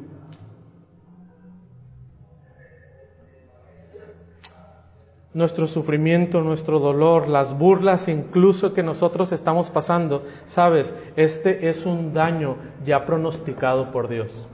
[5.33, 12.13] Nuestro sufrimiento, nuestro dolor, las burlas incluso que nosotros estamos pasando, sabes, este es un
[12.13, 14.47] daño ya pronosticado por Dios.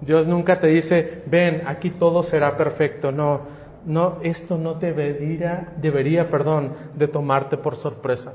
[0.00, 3.10] Dios nunca te dice, ven, aquí todo será perfecto.
[3.12, 3.40] No,
[3.84, 8.32] no, esto no debería, debería, perdón, de tomarte por sorpresa.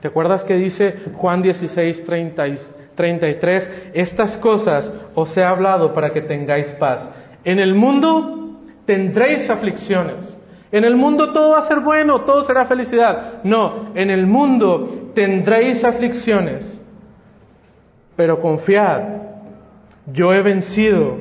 [0.00, 3.70] ¿Te acuerdas que dice Juan 16, 33?
[3.94, 7.08] Estas cosas os he hablado para que tengáis paz.
[7.44, 10.36] En el mundo tendréis aflicciones.
[10.72, 13.42] En el mundo todo va a ser bueno, todo será felicidad.
[13.44, 16.80] No, en el mundo tendréis aflicciones.
[18.16, 19.02] Pero confiad,
[20.12, 21.18] yo he vencido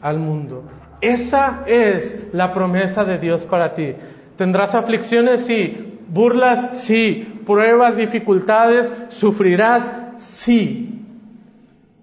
[0.00, 0.64] al mundo.
[1.00, 3.94] Esa es la promesa de Dios para ti.
[4.36, 5.46] ¿Tendrás aflicciones?
[5.46, 5.98] Sí.
[6.08, 6.78] ¿Burlas?
[6.78, 7.42] Sí.
[7.44, 8.92] ¿Pruebas, dificultades?
[9.08, 9.92] ¿Sufrirás?
[10.16, 11.04] Sí.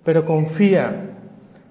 [0.04, 1.10] Pero confía.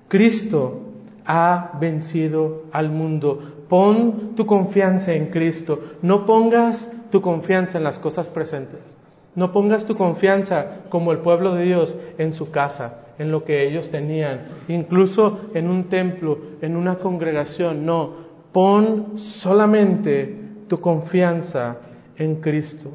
[0.09, 0.81] Cristo
[1.25, 3.54] ha vencido al mundo.
[3.69, 5.81] Pon tu confianza en Cristo.
[6.03, 8.97] No pongas tu confianza en las cosas presentes.
[9.35, 13.67] No pongas tu confianza como el pueblo de Dios en su casa en lo que
[13.67, 17.87] ellos tenían, incluso en un templo, en una congregación.
[17.87, 18.11] No,
[18.53, 20.37] pon solamente
[20.69, 21.79] tu confianza
[22.17, 22.91] en Cristo.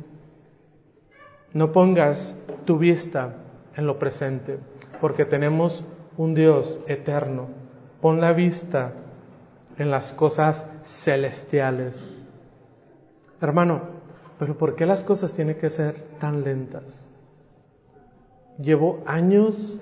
[1.53, 3.35] No pongas tu vista
[3.75, 4.59] en lo presente,
[5.01, 5.85] porque tenemos
[6.17, 7.47] un Dios eterno.
[8.01, 8.93] Pon la vista
[9.79, 12.07] en las cosas celestiales.
[13.41, 13.81] Hermano,
[14.37, 17.09] pero ¿por qué las cosas tienen que ser tan lentas?
[18.59, 19.79] Llevo años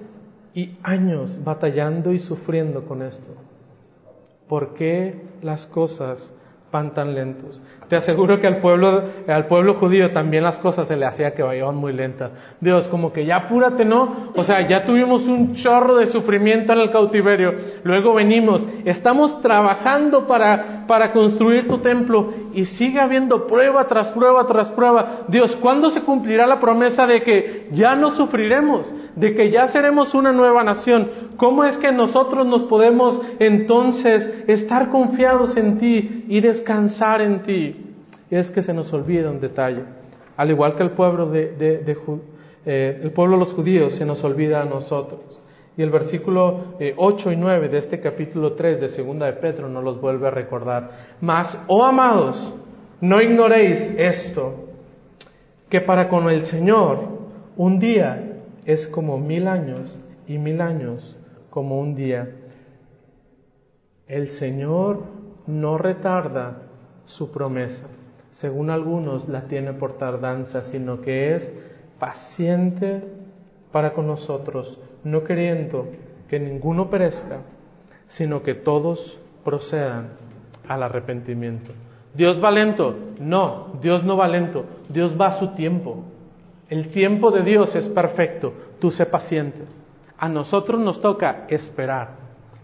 [0.53, 3.33] y años batallando y sufriendo con esto.
[4.47, 6.33] ¿Por qué las cosas
[6.93, 7.61] tan lentos?
[7.87, 11.43] Te aseguro que al pueblo, al pueblo judío también las cosas se le hacía que
[11.43, 12.31] vayan muy lentas.
[12.59, 14.31] Dios, como que ya apúrate, ¿no?
[14.35, 17.55] O sea, ya tuvimos un chorro de sufrimiento en el cautiverio.
[17.83, 24.45] Luego venimos, estamos trabajando para, para construir tu templo y sigue habiendo prueba tras prueba
[24.45, 25.23] tras prueba.
[25.27, 28.93] Dios, ¿cuándo se cumplirá la promesa de que ya no sufriremos?
[29.17, 34.89] De que ya seremos una nueva nación, ¿cómo es que nosotros nos podemos entonces estar
[34.89, 37.95] confiados en ti y descansar en ti?
[38.29, 39.83] Es que se nos olvida un detalle.
[40.37, 41.55] Al igual que el pueblo de,
[42.65, 45.21] eh, el pueblo de los judíos se nos olvida a nosotros.
[45.75, 49.67] Y el versículo 8 eh, y 9 de este capítulo 3 de Segunda de Pedro
[49.67, 50.91] nos los vuelve a recordar.
[51.21, 52.53] Mas, oh amados,
[53.01, 54.53] no ignoréis esto,
[55.69, 56.99] que para con el Señor
[57.55, 58.36] un día
[58.67, 61.15] es como mil años y mil años
[61.49, 62.29] como un día.
[64.07, 65.03] El Señor
[65.47, 66.63] no retarda
[67.05, 67.87] su promesa,
[68.29, 71.55] según algunos la tiene por tardanza, sino que es
[71.97, 73.03] paciente
[73.71, 75.87] para con nosotros, no queriendo
[76.27, 77.37] que ninguno perezca,
[78.09, 80.09] sino que todos procedan
[80.67, 81.71] al arrepentimiento.
[82.13, 82.95] ¿Dios va lento?
[83.17, 86.03] No, Dios no va lento, Dios va a su tiempo.
[86.69, 89.61] El tiempo de Dios es perfecto, tú sé paciente.
[90.17, 92.15] A nosotros nos toca esperar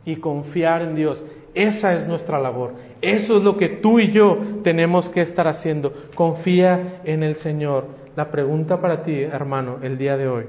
[0.05, 1.23] y confiar en Dios.
[1.53, 2.73] Esa es nuestra labor.
[3.01, 5.93] Eso es lo que tú y yo tenemos que estar haciendo.
[6.15, 7.85] Confía en el Señor.
[8.15, 10.45] La pregunta para ti, hermano, el día de hoy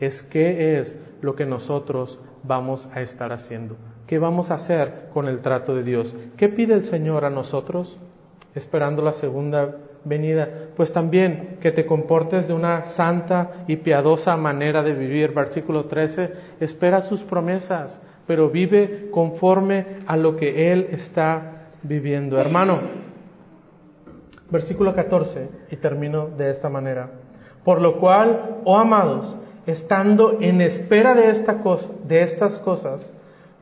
[0.00, 3.76] es qué es lo que nosotros vamos a estar haciendo.
[4.06, 6.16] ¿Qué vamos a hacer con el trato de Dios?
[6.36, 7.98] ¿Qué pide el Señor a nosotros?
[8.54, 14.82] Esperando la segunda venida, pues también que te comportes de una santa y piadosa manera
[14.82, 15.32] de vivir.
[15.32, 22.38] Versículo 13, espera sus promesas, pero vive conforme a lo que Él está viviendo.
[22.38, 22.78] Hermano,
[24.50, 27.10] versículo 14, y termino de esta manera.
[27.64, 33.12] Por lo cual, oh amados, estando en espera de, estas cosas,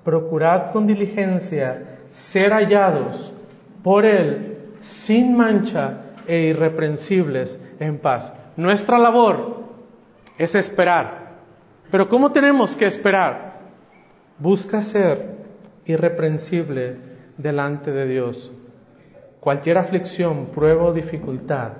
[0.04, 3.32] procurad con diligencia ser hallados
[3.82, 8.32] por Él sin mancha e irreprensibles en paz.
[8.56, 9.64] Nuestra labor
[10.38, 11.40] es esperar.
[11.90, 13.58] Pero ¿cómo tenemos que esperar?
[14.38, 15.38] Busca ser
[15.86, 16.96] irreprensible
[17.36, 18.52] delante de Dios.
[19.40, 21.72] cualquier aflicción, prueba o dificultad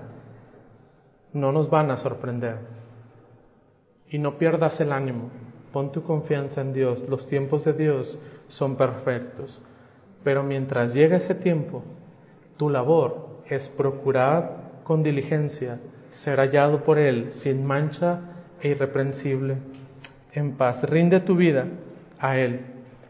[1.35, 2.57] no nos van a sorprender.
[4.09, 5.31] Y no pierdas el ánimo,
[5.73, 8.19] pon tu confianza en Dios, los tiempos de Dios
[8.49, 9.63] son perfectos.
[10.25, 11.85] Pero mientras llegue ese tiempo,
[12.57, 15.79] tu labor es procurar con diligencia
[16.11, 18.21] ser hallado por Él sin mancha
[18.61, 19.59] e irreprensible,
[20.33, 20.83] en paz.
[20.85, 21.67] Rinde tu vida
[22.19, 22.61] a Él.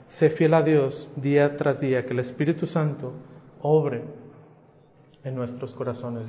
[0.07, 3.13] Sé fiel a Dios día tras día, que el Espíritu Santo
[3.63, 4.03] obre
[5.25, 6.29] en nuestros corazones.